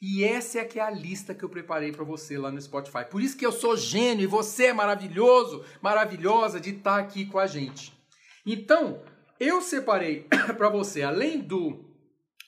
E 0.00 0.22
essa 0.22 0.58
é 0.58 0.64
que 0.64 0.78
é 0.78 0.82
a 0.82 0.90
lista 0.90 1.34
que 1.34 1.42
eu 1.42 1.48
preparei 1.48 1.92
para 1.92 2.04
você 2.04 2.36
lá 2.36 2.50
no 2.50 2.60
Spotify. 2.60 3.06
Por 3.10 3.22
isso 3.22 3.36
que 3.36 3.46
eu 3.46 3.52
sou 3.52 3.76
gênio 3.76 4.24
e 4.24 4.26
você 4.26 4.66
é 4.66 4.72
maravilhoso, 4.72 5.64
maravilhosa 5.80 6.60
de 6.60 6.70
estar 6.70 6.96
tá 6.96 6.98
aqui 6.98 7.24
com 7.24 7.38
a 7.38 7.46
gente. 7.46 7.90
Então, 8.44 9.02
eu 9.38 9.60
separei 9.60 10.26
para 10.56 10.68
você, 10.68 11.02
além 11.02 11.40
do 11.40 11.92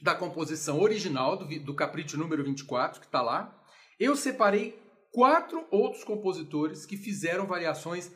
da 0.01 0.15
composição 0.15 0.81
original 0.81 1.37
do, 1.37 1.47
do 1.61 1.75
Capricho 1.75 2.19
número 2.19 2.45
24, 2.45 3.01
que 3.01 3.07
está 3.07 3.23
lá, 3.23 3.59
eu 3.99 4.15
separei 4.15 4.79
quatro 5.11 5.67
outros 5.71 6.05
compositores 6.05 6.85
que 6.85 6.97
fizeram 6.97 7.47
variações 7.47 8.13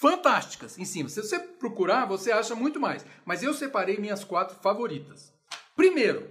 fantásticas 0.00 0.78
em 0.78 0.84
cima. 0.84 1.08
Se 1.08 1.22
você 1.22 1.38
procurar, 1.38 2.06
você 2.06 2.32
acha 2.32 2.54
muito 2.54 2.80
mais. 2.80 3.04
Mas 3.24 3.42
eu 3.42 3.54
separei 3.54 3.98
minhas 3.98 4.24
quatro 4.24 4.56
favoritas. 4.60 5.32
Primeiro, 5.76 6.28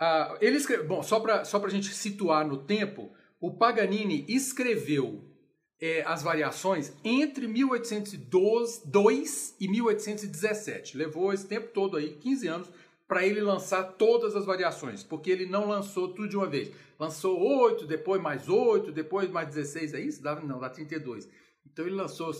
uh, 0.00 0.36
ele. 0.40 0.58
Bom, 0.84 1.02
só 1.02 1.20
para 1.20 1.44
só 1.44 1.62
a 1.62 1.68
gente 1.68 1.92
situar 1.92 2.46
no 2.46 2.64
tempo, 2.64 3.12
o 3.40 3.56
Paganini 3.58 4.24
escreveu 4.28 5.27
é, 5.80 6.02
as 6.06 6.22
variações 6.22 6.92
entre 7.04 7.46
1802 7.46 9.56
e 9.60 9.68
1817. 9.68 10.96
Levou 10.96 11.32
esse 11.32 11.46
tempo 11.46 11.68
todo 11.68 11.96
aí, 11.96 12.14
15 12.14 12.48
anos, 12.48 12.68
para 13.06 13.24
ele 13.24 13.40
lançar 13.40 13.84
todas 13.84 14.36
as 14.36 14.44
variações, 14.44 15.02
porque 15.02 15.30
ele 15.30 15.46
não 15.46 15.68
lançou 15.68 16.08
tudo 16.08 16.28
de 16.28 16.36
uma 16.36 16.46
vez. 16.46 16.70
Lançou 16.98 17.40
8, 17.40 17.86
depois 17.86 18.20
mais 18.20 18.48
8, 18.48 18.92
depois 18.92 19.30
mais 19.30 19.48
16, 19.48 19.94
é 19.94 20.00
isso? 20.00 20.22
Dá, 20.22 20.34
não, 20.40 20.58
dá 20.58 20.68
32. 20.68 21.28
Então 21.64 21.86
ele 21.86 21.94
lançou 21.94 22.32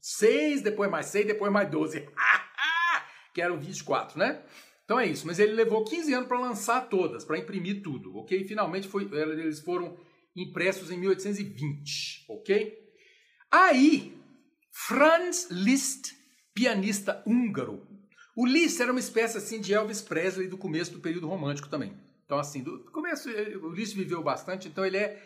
6, 0.00 0.62
depois 0.62 0.90
mais 0.90 1.06
6, 1.06 1.26
depois 1.26 1.52
mais 1.52 1.70
12. 1.70 2.08
que 3.32 3.40
eram 3.40 3.58
24, 3.58 4.18
né? 4.18 4.42
Então 4.84 4.98
é 4.98 5.06
isso, 5.06 5.24
mas 5.24 5.38
ele 5.38 5.52
levou 5.52 5.84
15 5.84 6.12
anos 6.14 6.26
para 6.26 6.40
lançar 6.40 6.88
todas, 6.88 7.24
para 7.24 7.38
imprimir 7.38 7.80
tudo, 7.80 8.18
ok? 8.18 8.42
Finalmente 8.42 8.88
foi, 8.88 9.08
eles 9.12 9.60
foram 9.60 9.96
impressos 10.36 10.90
em 10.90 10.98
1820, 10.98 12.26
ok? 12.28 12.78
Aí, 13.50 14.16
Franz 14.70 15.48
Liszt, 15.50 16.14
pianista 16.54 17.22
húngaro, 17.26 17.86
o 18.36 18.46
Liszt 18.46 18.80
era 18.80 18.92
uma 18.92 19.00
espécie 19.00 19.36
assim 19.38 19.60
de 19.60 19.74
Elvis 19.74 20.00
Presley 20.00 20.46
do 20.46 20.56
começo 20.56 20.92
do 20.92 21.00
período 21.00 21.28
romântico 21.28 21.68
também. 21.68 21.92
Então 22.24 22.38
assim, 22.38 22.62
do 22.62 22.84
começo 22.92 23.28
o 23.28 23.70
Liszt 23.70 23.96
viveu 23.96 24.22
bastante, 24.22 24.68
então 24.68 24.86
ele 24.86 24.96
é 24.96 25.20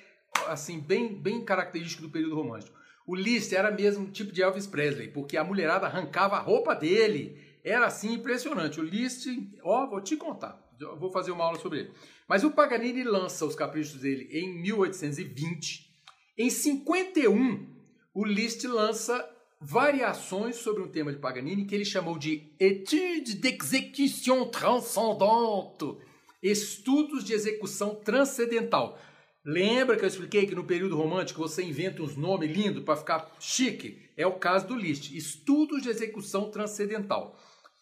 assim 0.49 0.81
bem 0.81 1.14
bem 1.14 1.45
característico 1.45 2.03
do 2.03 2.11
período 2.11 2.35
romântico. 2.35 2.77
O 3.07 3.14
Liszt 3.14 3.53
era 3.53 3.71
mesmo 3.71 4.11
tipo 4.11 4.33
de 4.33 4.43
Elvis 4.43 4.67
Presley, 4.67 5.09
porque 5.09 5.37
a 5.37 5.45
mulherada 5.45 5.87
arrancava 5.87 6.37
a 6.37 6.40
roupa 6.40 6.75
dele. 6.75 7.38
Era 7.62 7.87
assim 7.87 8.14
impressionante. 8.14 8.81
O 8.81 8.83
Liszt, 8.83 9.27
ó, 9.62 9.87
vou 9.87 10.01
te 10.01 10.17
contar. 10.17 10.59
Vou 10.99 11.11
fazer 11.11 11.31
uma 11.31 11.45
aula 11.45 11.59
sobre 11.59 11.81
ele. 11.81 11.93
Mas 12.28 12.42
o 12.42 12.50
Paganini 12.50 13.04
lança 13.04 13.44
os 13.44 13.54
caprichos 13.54 14.00
dele 14.00 14.28
em 14.32 14.62
1820. 14.62 15.90
Em 16.38 16.50
51, 16.50 17.66
o 18.14 18.24
Liszt 18.24 18.64
lança 18.66 19.30
variações 19.60 20.56
sobre 20.56 20.82
um 20.82 20.88
tema 20.88 21.12
de 21.12 21.18
Paganini 21.18 21.64
que 21.64 21.74
ele 21.74 21.84
chamou 21.84 22.18
de 22.18 22.52
Étude 22.58 23.37
d'exécution 23.37 24.46
transcendante, 24.48 25.98
estudos 26.42 27.24
de 27.24 27.32
execução 27.32 27.94
transcendental. 27.94 28.98
Lembra 29.44 29.96
que 29.96 30.04
eu 30.04 30.08
expliquei 30.08 30.46
que 30.46 30.54
no 30.54 30.64
período 30.64 30.96
romântico 30.96 31.40
você 31.40 31.62
inventa 31.62 32.02
uns 32.02 32.16
nomes 32.16 32.50
lindos 32.50 32.82
para 32.82 32.96
ficar 32.96 33.30
chique? 33.38 34.10
É 34.16 34.26
o 34.26 34.38
caso 34.38 34.66
do 34.66 34.74
Liszt, 34.74 35.14
estudos 35.14 35.82
de 35.82 35.90
execução 35.90 36.50
transcendental. 36.50 37.38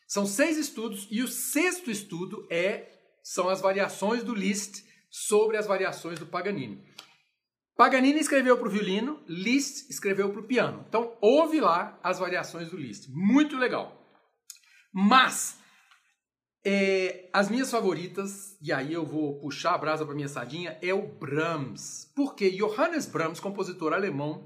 São 0.08 0.26
seis 0.26 0.58
estudos 0.58 1.06
e 1.10 1.22
o 1.22 1.28
sexto 1.28 1.90
estudo 1.90 2.46
é 2.50 2.91
são 3.22 3.48
as 3.48 3.60
variações 3.60 4.22
do 4.24 4.34
Liszt 4.34 4.84
sobre 5.10 5.56
as 5.56 5.66
variações 5.66 6.18
do 6.18 6.26
Paganini. 6.26 6.82
Paganini 7.76 8.20
escreveu 8.20 8.56
para 8.58 8.68
o 8.68 8.70
violino, 8.70 9.22
Liszt 9.26 9.90
escreveu 9.90 10.30
para 10.30 10.40
o 10.40 10.46
piano. 10.46 10.84
Então, 10.88 11.16
ouve 11.20 11.60
lá 11.60 11.98
as 12.02 12.18
variações 12.18 12.70
do 12.70 12.76
Liszt. 12.76 13.08
Muito 13.10 13.56
legal. 13.56 13.98
Mas, 14.92 15.60
É, 16.64 17.28
as 17.32 17.50
minhas 17.50 17.72
favoritas, 17.72 18.56
e 18.62 18.72
aí 18.72 18.92
eu 18.92 19.04
vou 19.04 19.40
puxar 19.40 19.74
a 19.74 19.78
brasa 19.78 20.06
para 20.06 20.14
minha 20.14 20.28
sardinha, 20.28 20.78
é 20.80 20.94
o 20.94 21.08
Brahms. 21.08 22.12
Porque 22.14 22.50
Johannes 22.52 23.04
Brahms, 23.04 23.40
compositor 23.40 23.92
alemão, 23.92 24.44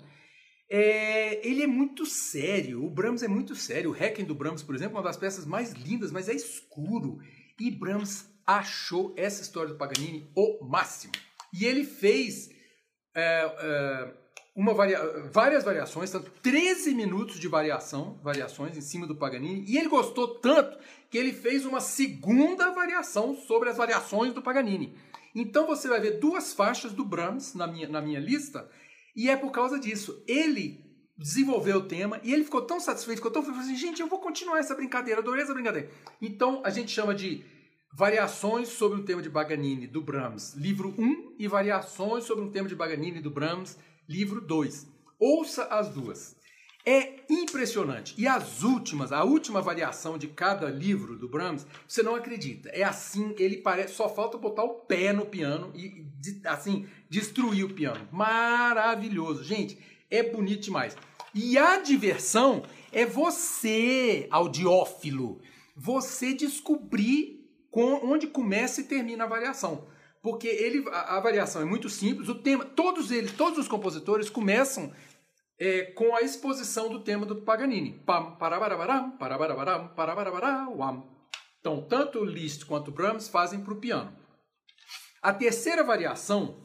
é, 0.70 1.46
ele 1.46 1.62
é 1.62 1.66
muito 1.66 2.06
sério. 2.06 2.82
O 2.82 2.90
Brahms 2.90 3.22
é 3.22 3.28
muito 3.28 3.54
sério. 3.54 3.90
O 3.90 3.92
Requiem 3.92 4.26
do 4.26 4.34
Brahms, 4.34 4.62
por 4.62 4.74
exemplo, 4.74 4.96
é 4.96 5.00
uma 5.00 5.06
das 5.06 5.18
peças 5.18 5.44
mais 5.44 5.72
lindas, 5.72 6.10
mas 6.10 6.26
é 6.26 6.34
escuro. 6.34 7.18
E 7.60 7.70
Brahms 7.70 8.26
achou 8.46 9.12
essa 9.16 9.42
história 9.42 9.72
do 9.72 9.78
Paganini 9.78 10.30
o 10.34 10.64
máximo. 10.64 11.12
E 11.52 11.64
ele 11.64 11.84
fez 11.84 12.50
é, 13.14 13.56
é, 13.58 14.14
varia 14.74 14.98
várias 15.32 15.64
variações, 15.64 16.10
tanto 16.10 16.30
13 16.42 16.94
minutos 16.94 17.38
de 17.38 17.48
variação, 17.48 18.18
variações 18.22 18.76
em 18.76 18.80
cima 18.80 19.06
do 19.06 19.16
Paganini, 19.16 19.64
e 19.66 19.76
ele 19.76 19.88
gostou 19.88 20.38
tanto 20.38 20.78
que 21.10 21.18
ele 21.18 21.32
fez 21.32 21.66
uma 21.66 21.80
segunda 21.80 22.70
variação 22.70 23.34
sobre 23.34 23.68
as 23.68 23.76
variações 23.76 24.32
do 24.32 24.42
Paganini. 24.42 24.96
Então 25.34 25.66
você 25.66 25.88
vai 25.88 26.00
ver 26.00 26.18
duas 26.18 26.54
faixas 26.54 26.92
do 26.92 27.04
Brahms 27.04 27.54
na 27.54 27.66
minha, 27.66 27.88
na 27.88 28.00
minha 28.00 28.20
lista, 28.20 28.68
e 29.14 29.28
é 29.28 29.36
por 29.36 29.50
causa 29.50 29.78
disso. 29.78 30.22
Ele 30.26 30.84
desenvolveu 31.18 31.78
o 31.78 31.88
tema 31.88 32.20
e 32.22 32.32
ele 32.32 32.44
ficou 32.44 32.62
tão 32.62 32.78
satisfeito, 32.78 33.18
ficou 33.18 33.30
tão 33.30 33.42
feliz, 33.42 33.60
assim, 33.60 33.76
gente, 33.76 34.00
eu 34.00 34.06
vou 34.06 34.18
continuar 34.18 34.58
essa 34.58 34.74
brincadeira, 34.74 35.20
adorei 35.20 35.42
essa 35.42 35.54
brincadeira. 35.54 35.90
Então 36.20 36.62
a 36.64 36.70
gente 36.70 36.90
chama 36.90 37.14
de 37.14 37.44
Variações 37.98 38.68
sobre 38.68 39.00
o 39.00 39.04
tema 39.04 39.22
de 39.22 39.30
Paganini, 39.30 39.86
do 39.86 40.02
Brahms, 40.02 40.52
livro 40.54 40.94
1, 40.98 41.36
e 41.38 41.48
Variações 41.48 42.24
sobre 42.24 42.44
o 42.44 42.50
tema 42.50 42.68
de 42.68 42.76
Paganini, 42.76 43.22
do 43.22 43.30
Brahms, 43.30 43.78
livro 44.06 44.38
2. 44.38 44.86
Ouça 45.18 45.64
as 45.64 45.88
duas. 45.88 46.36
É 46.84 47.20
impressionante. 47.30 48.14
E 48.18 48.28
as 48.28 48.62
últimas, 48.62 49.12
a 49.12 49.24
última 49.24 49.62
variação 49.62 50.18
de 50.18 50.28
cada 50.28 50.68
livro 50.68 51.16
do 51.16 51.26
Brahms, 51.26 51.66
você 51.88 52.02
não 52.02 52.14
acredita. 52.14 52.68
É 52.68 52.82
assim, 52.82 53.34
ele 53.38 53.56
parece, 53.56 53.94
só 53.94 54.10
falta 54.10 54.36
botar 54.36 54.64
o 54.64 54.74
pé 54.74 55.14
no 55.14 55.24
piano 55.24 55.72
e 55.74 56.04
assim 56.44 56.86
destruir 57.08 57.64
o 57.64 57.72
piano. 57.72 58.06
Maravilhoso, 58.12 59.42
gente. 59.42 59.78
É 60.10 60.22
bonito 60.22 60.64
demais. 60.64 60.94
E 61.34 61.56
a 61.56 61.78
diversão 61.78 62.62
é 62.92 63.06
você, 63.06 64.26
audiófilo, 64.30 65.40
você 65.74 66.34
descobrir 66.34 67.35
onde 67.80 68.26
começa 68.26 68.80
e 68.80 68.84
termina 68.84 69.24
a 69.24 69.28
variação 69.28 69.86
porque 70.26 70.48
ele, 70.48 70.84
a, 70.88 71.18
a, 71.18 71.20
variação 71.20 71.62
é 71.62 71.64
muito 71.64 71.88
simples. 71.88 72.28
O 72.28 72.34
tema, 72.34 72.64
todos 72.64 73.12
eles, 73.12 73.30
todos 73.30 73.60
os 73.60 73.68
compositores 73.68 74.28
começam 74.28 74.92
é, 75.56 75.82
com 75.92 76.16
a 76.16 76.20
exposição 76.20 76.88
do 76.88 77.04
tema 77.04 77.24
do 77.24 77.42
Paganini. 77.42 78.02
Então, 81.60 81.80
tanto 81.88 82.24
Liszt 82.24 82.64
quanto 82.64 82.90
Brahms 82.90 83.28
fazem 83.28 83.60
para 83.60 83.72
o 83.72 83.80
piano. 83.80 84.16
A 85.22 85.32
terceira 85.32 85.84
variação 85.84 86.60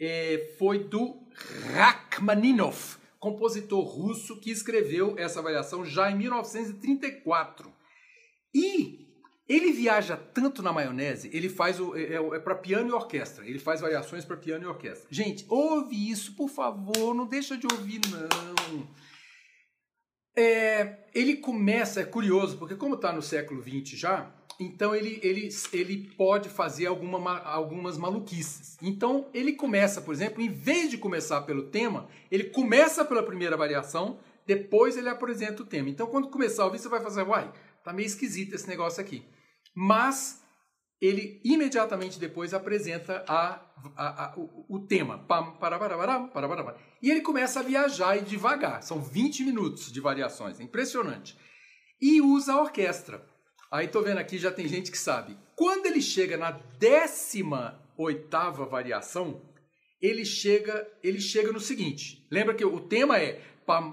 é, 0.00 0.56
foi 0.58 0.80
do 0.80 1.28
Rachmaninoff, 1.72 2.98
compositor 3.20 3.84
russo 3.84 4.40
que 4.40 4.50
escreveu 4.50 5.14
essa 5.16 5.40
variação 5.40 5.84
já 5.84 6.10
em 6.10 6.16
1934. 6.16 7.72
E 8.52 9.07
ele 9.48 9.72
viaja 9.72 10.14
tanto 10.16 10.62
na 10.62 10.72
maionese, 10.72 11.30
ele 11.32 11.48
faz 11.48 11.80
o. 11.80 11.96
É, 11.96 12.02
é, 12.02 12.16
é 12.16 12.38
para 12.38 12.54
piano 12.54 12.90
e 12.90 12.92
orquestra. 12.92 13.46
Ele 13.46 13.58
faz 13.58 13.80
variações 13.80 14.24
para 14.24 14.36
piano 14.36 14.64
e 14.64 14.66
orquestra. 14.66 15.08
Gente, 15.10 15.46
ouve 15.48 16.10
isso, 16.10 16.34
por 16.34 16.50
favor, 16.50 17.14
não 17.14 17.26
deixa 17.26 17.56
de 17.56 17.66
ouvir, 17.66 18.00
não. 18.10 18.86
É, 20.36 20.98
ele 21.14 21.36
começa, 21.36 22.00
é 22.00 22.04
curioso, 22.04 22.58
porque 22.58 22.76
como 22.76 22.94
está 22.94 23.10
no 23.10 23.22
século 23.22 23.62
XX 23.62 23.98
já, 23.98 24.30
então 24.60 24.94
ele, 24.94 25.18
ele, 25.22 25.48
ele 25.72 26.10
pode 26.16 26.48
fazer 26.50 26.86
alguma, 26.86 27.38
algumas 27.40 27.96
maluquices. 27.96 28.76
Então 28.82 29.28
ele 29.32 29.54
começa, 29.54 30.02
por 30.02 30.12
exemplo, 30.12 30.42
em 30.42 30.50
vez 30.50 30.90
de 30.90 30.98
começar 30.98 31.40
pelo 31.42 31.64
tema, 31.64 32.06
ele 32.30 32.44
começa 32.44 33.04
pela 33.04 33.22
primeira 33.22 33.56
variação, 33.56 34.20
depois 34.46 34.96
ele 34.96 35.08
apresenta 35.08 35.62
o 35.62 35.66
tema. 35.66 35.88
Então 35.88 36.06
quando 36.06 36.28
começar 36.28 36.62
a 36.62 36.66
ouvir, 36.66 36.78
você 36.78 36.88
vai 36.88 37.00
fazer, 37.00 37.22
uai, 37.22 37.50
tá 37.82 37.92
meio 37.92 38.06
esquisito 38.06 38.54
esse 38.54 38.68
negócio 38.68 39.00
aqui 39.00 39.24
mas 39.78 40.42
ele 41.00 41.40
imediatamente 41.44 42.18
depois 42.18 42.52
apresenta 42.52 43.24
a, 43.28 43.60
a, 43.94 44.24
a, 44.24 44.34
o, 44.36 44.66
o, 44.68 44.80
tema. 44.80 45.18
Pam, 45.18 45.52
e 47.00 47.08
ele 47.08 47.20
começa 47.20 47.60
a 47.60 47.62
viajar 47.62 48.16
e 48.16 48.22
devagar. 48.22 48.82
São 48.82 49.00
20 49.00 49.44
minutos 49.44 49.92
de 49.92 50.00
variações. 50.00 50.58
É 50.58 50.64
impressionante. 50.64 51.38
E 52.02 52.20
usa 52.20 52.54
a 52.54 52.60
orquestra. 52.60 53.24
Aí 53.70 53.86
tô 53.86 54.02
vendo 54.02 54.18
aqui, 54.18 54.36
já 54.36 54.50
tem 54.50 54.66
gente 54.66 54.90
que 54.90 54.98
sabe. 54.98 55.38
Quando 55.54 55.86
ele 55.86 56.02
chega 56.02 56.36
na 56.36 56.50
18 56.50 58.66
variação, 58.68 59.40
ele 60.02 60.24
chega, 60.24 60.90
ele 61.04 61.20
chega 61.20 61.52
no 61.52 61.60
seguinte. 61.60 62.26
Lembra 62.32 62.52
que 62.52 62.64
o 62.64 62.80
tema 62.80 63.16
é 63.16 63.40
pam, 63.64 63.92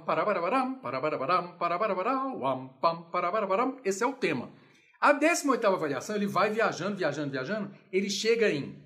esse 3.83 4.03
é 4.03 4.07
o 4.07 4.13
tema. 4.13 4.49
A 4.99 5.13
18ª 5.13 5.77
variação, 5.77 6.15
ele 6.15 6.27
vai 6.27 6.49
viajando, 6.49 6.95
viajando, 6.95 7.31
viajando, 7.31 7.71
ele 7.91 8.09
chega 8.09 8.49
em 8.49 8.83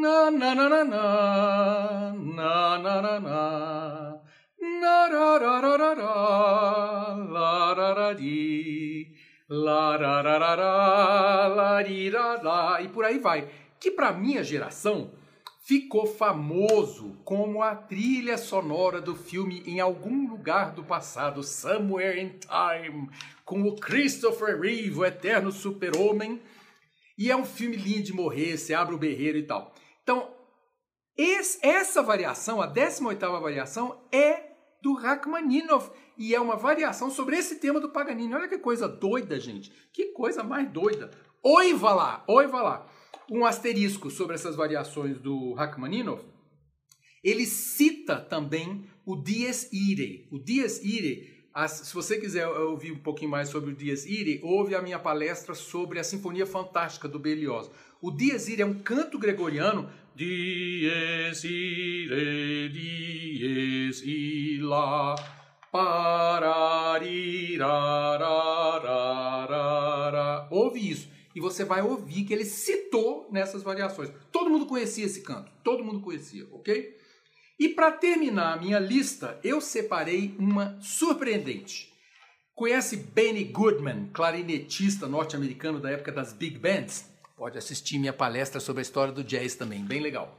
na 0.00 0.30
na 0.30 0.54
na 0.54 0.68
na 0.68 0.84
na 0.84 2.14
na 2.14 2.78
na 2.78 3.02
na 3.02 3.20
na 3.20 4.20
na 4.80 5.08
ra 5.08 5.38
ra 5.38 5.60
ra 5.60 5.76
ra 5.76 5.94
ra 5.94 7.14
la 7.34 7.72
ra 7.72 7.92
ra 7.94 8.12
di 8.12 9.14
la 9.48 9.96
ra 9.96 10.20
ra 10.20 10.36
ra 10.38 10.54
ra 10.54 11.48
la 11.48 11.78
ri 11.78 12.10
ra 12.10 12.80
e 12.82 12.88
por 12.88 13.04
aí 13.04 13.18
vai. 13.18 13.48
Que 13.80 13.90
para 13.90 14.12
minha 14.12 14.42
geração 14.42 15.12
ficou 15.64 16.06
famoso 16.06 17.16
como 17.24 17.62
a 17.62 17.74
trilha 17.74 18.36
sonora 18.36 19.00
do 19.00 19.14
filme 19.14 19.62
Em 19.66 19.80
Algum 19.80 20.28
Lugar 20.28 20.72
do 20.72 20.84
Passado, 20.84 21.42
Somewhere 21.42 22.20
in 22.20 22.38
Time, 22.38 23.08
com 23.44 23.62
o 23.62 23.76
Christopher 23.76 24.60
Reeve, 24.60 24.98
o 24.98 25.04
eterno 25.04 25.52
super-homem. 25.52 26.40
E 27.16 27.30
é 27.30 27.36
um 27.36 27.44
filme 27.44 27.76
lindo 27.76 28.04
de 28.04 28.12
morrer, 28.12 28.56
você 28.56 28.74
abre 28.74 28.94
o 28.94 28.98
berreiro 28.98 29.38
e 29.38 29.46
tal. 29.46 29.72
Então, 30.02 30.34
esse, 31.16 31.64
essa 31.64 32.02
variação, 32.02 32.60
a 32.60 32.72
18ª 32.72 33.40
variação, 33.40 34.02
é 34.10 34.52
do 34.82 34.94
Rachmaninoff. 34.94 35.90
E 36.16 36.34
é 36.34 36.40
uma 36.40 36.56
variação 36.56 37.10
sobre 37.10 37.36
esse 37.36 37.56
tema 37.56 37.80
do 37.80 37.90
Paganini. 37.90 38.34
Olha 38.34 38.48
que 38.48 38.58
coisa 38.58 38.88
doida, 38.88 39.38
gente. 39.38 39.70
Que 39.92 40.12
coisa 40.12 40.42
mais 40.42 40.70
doida. 40.70 41.10
Oiva 41.42 41.92
lá, 41.92 42.24
oiva 42.26 42.62
lá 42.62 42.88
um 43.30 43.44
asterisco 43.44 44.10
sobre 44.10 44.34
essas 44.34 44.56
variações 44.56 45.18
do 45.18 45.52
Rachmaninoff, 45.54 46.24
ele 47.22 47.46
cita 47.46 48.20
também 48.20 48.86
o 49.06 49.16
Dies 49.16 49.70
Irae. 49.72 50.28
O 50.30 50.38
Dies 50.38 50.82
Irae, 50.84 51.33
as, 51.54 51.70
se 51.70 51.94
você 51.94 52.18
quiser 52.18 52.48
ouvir 52.48 52.90
um 52.90 52.98
pouquinho 52.98 53.30
mais 53.30 53.48
sobre 53.48 53.70
o 53.70 53.76
Dies 53.76 54.04
Irae, 54.04 54.40
ouve 54.42 54.74
a 54.74 54.82
minha 54.82 54.98
palestra 54.98 55.54
sobre 55.54 56.00
a 56.00 56.04
Sinfonia 56.04 56.44
Fantástica 56.44 57.06
do 57.06 57.20
Berlioz. 57.20 57.70
O 58.02 58.10
Dies 58.10 58.48
Irae 58.48 58.62
é 58.62 58.66
um 58.66 58.74
canto 58.74 59.18
gregoriano 59.20 59.88
Dies 60.16 61.44
Irae, 61.44 62.68
Dies 62.70 64.02
Ila. 64.04 65.14
Ouve 70.50 70.90
isso 70.90 71.08
e 71.34 71.40
você 71.40 71.64
vai 71.64 71.82
ouvir 71.82 72.24
que 72.24 72.32
ele 72.32 72.44
citou 72.44 73.28
nessas 73.30 73.62
variações. 73.62 74.10
Todo 74.30 74.50
mundo 74.50 74.66
conhecia 74.66 75.04
esse 75.04 75.20
canto, 75.22 75.50
todo 75.62 75.84
mundo 75.84 76.00
conhecia, 76.00 76.46
ok? 76.52 76.96
E 77.58 77.68
para 77.68 77.92
terminar 77.92 78.54
a 78.54 78.60
minha 78.60 78.80
lista, 78.80 79.38
eu 79.44 79.60
separei 79.60 80.34
uma 80.38 80.76
surpreendente. 80.80 81.92
Conhece 82.52 82.96
Benny 82.96 83.44
Goodman, 83.44 84.10
clarinetista 84.12 85.06
norte-americano 85.06 85.78
da 85.78 85.90
época 85.90 86.10
das 86.10 86.32
big 86.32 86.58
bands? 86.58 87.08
Pode 87.36 87.56
assistir 87.56 87.98
minha 87.98 88.12
palestra 88.12 88.60
sobre 88.60 88.80
a 88.80 88.82
história 88.82 89.12
do 89.12 89.22
jazz 89.22 89.54
também, 89.54 89.84
bem 89.84 90.00
legal. 90.00 90.38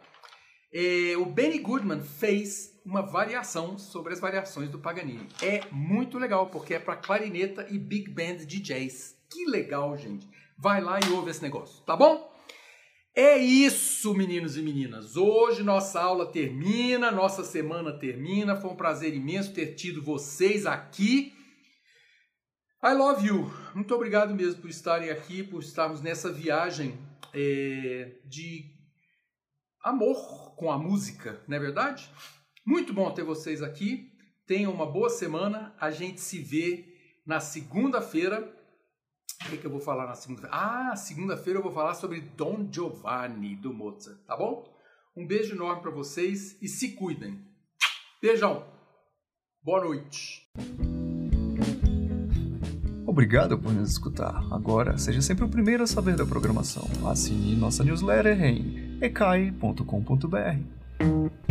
É, 0.73 1.15
o 1.17 1.25
Benny 1.25 1.59
Goodman 1.59 2.01
fez 2.01 2.73
uma 2.85 3.01
variação 3.01 3.77
sobre 3.77 4.11
as 4.11 4.19
variações 4.19 4.69
do 4.69 4.79
Paganini. 4.79 5.27
É 5.41 5.61
muito 5.71 6.17
legal, 6.17 6.47
porque 6.47 6.73
é 6.73 6.79
para 6.79 6.97
clarineta 6.97 7.65
e 7.69 7.79
big 7.79 8.11
band 8.11 8.45
de 8.45 8.59
jazz. 8.59 9.17
Que 9.29 9.45
legal, 9.45 9.97
gente. 9.97 10.27
Vai 10.57 10.81
lá 10.81 10.99
e 10.99 11.09
ouve 11.11 11.31
esse 11.31 11.41
negócio, 11.41 11.81
tá 11.85 11.95
bom? 11.95 12.34
É 13.17 13.37
isso, 13.37 14.13
meninos 14.13 14.57
e 14.57 14.61
meninas. 14.61 15.15
Hoje 15.15 15.63
nossa 15.63 16.01
aula 16.01 16.29
termina, 16.29 17.09
nossa 17.09 17.45
semana 17.45 17.97
termina. 17.97 18.57
Foi 18.57 18.69
um 18.69 18.75
prazer 18.75 19.13
imenso 19.13 19.53
ter 19.53 19.73
tido 19.73 20.03
vocês 20.03 20.65
aqui. 20.65 21.33
I 22.83 22.93
love 22.93 23.25
you. 23.25 23.49
Muito 23.73 23.95
obrigado 23.95 24.35
mesmo 24.35 24.59
por 24.59 24.69
estarem 24.69 25.11
aqui, 25.11 25.43
por 25.43 25.63
estarmos 25.63 26.01
nessa 26.01 26.29
viagem 26.29 26.99
é, 27.33 28.17
de 28.25 28.65
amor 29.81 30.53
com 30.57 30.69
a 30.69 30.77
música, 30.77 31.41
não 31.47 31.55
é 31.55 31.59
verdade? 31.59 32.11
Muito 32.65 32.93
bom 32.93 33.09
ter 33.11 33.23
vocês 33.23 33.63
aqui. 33.63 34.11
Tenham 34.45 34.73
uma 34.73 34.91
boa 34.91 35.09
semana. 35.09 35.73
A 35.79 35.89
gente 35.89 36.19
se 36.19 36.39
vê 36.39 36.85
na 37.25 37.39
segunda-feira 37.39 38.53
O 39.41 39.49
que, 39.49 39.57
que 39.57 39.65
eu 39.65 39.71
vou 39.71 39.79
falar 39.79 40.07
na 40.07 40.15
segunda-feira? 40.15 40.55
Ah, 40.55 40.95
segunda-feira 40.95 41.59
eu 41.59 41.63
vou 41.63 41.71
falar 41.71 41.93
sobre 41.93 42.21
Don 42.21 42.67
Giovanni 42.71 43.55
do 43.55 43.73
Mozart, 43.73 44.17
tá 44.25 44.35
bom? 44.35 44.73
Um 45.15 45.25
beijo 45.25 45.55
enorme 45.55 45.81
para 45.81 45.91
vocês 45.91 46.57
e 46.61 46.67
se 46.67 46.93
cuidem. 46.93 47.39
Beijão. 48.21 48.65
Boa 49.63 49.83
noite. 49.83 50.49
Obrigado 53.05 53.57
por 53.57 53.71
nos 53.71 53.91
escutar. 53.91 54.43
Agora, 54.51 54.97
seja 54.97 55.21
sempre 55.21 55.45
o 55.45 55.49
primeiro 55.49 55.83
a 55.83 55.87
saber 55.87 56.15
da 56.15 56.25
programação. 56.25 56.83
Assine 57.09 57.55
nossa 57.55 57.83
newsletter 57.83 58.43
em 58.43 58.97
ecai.com.br. 59.01 61.44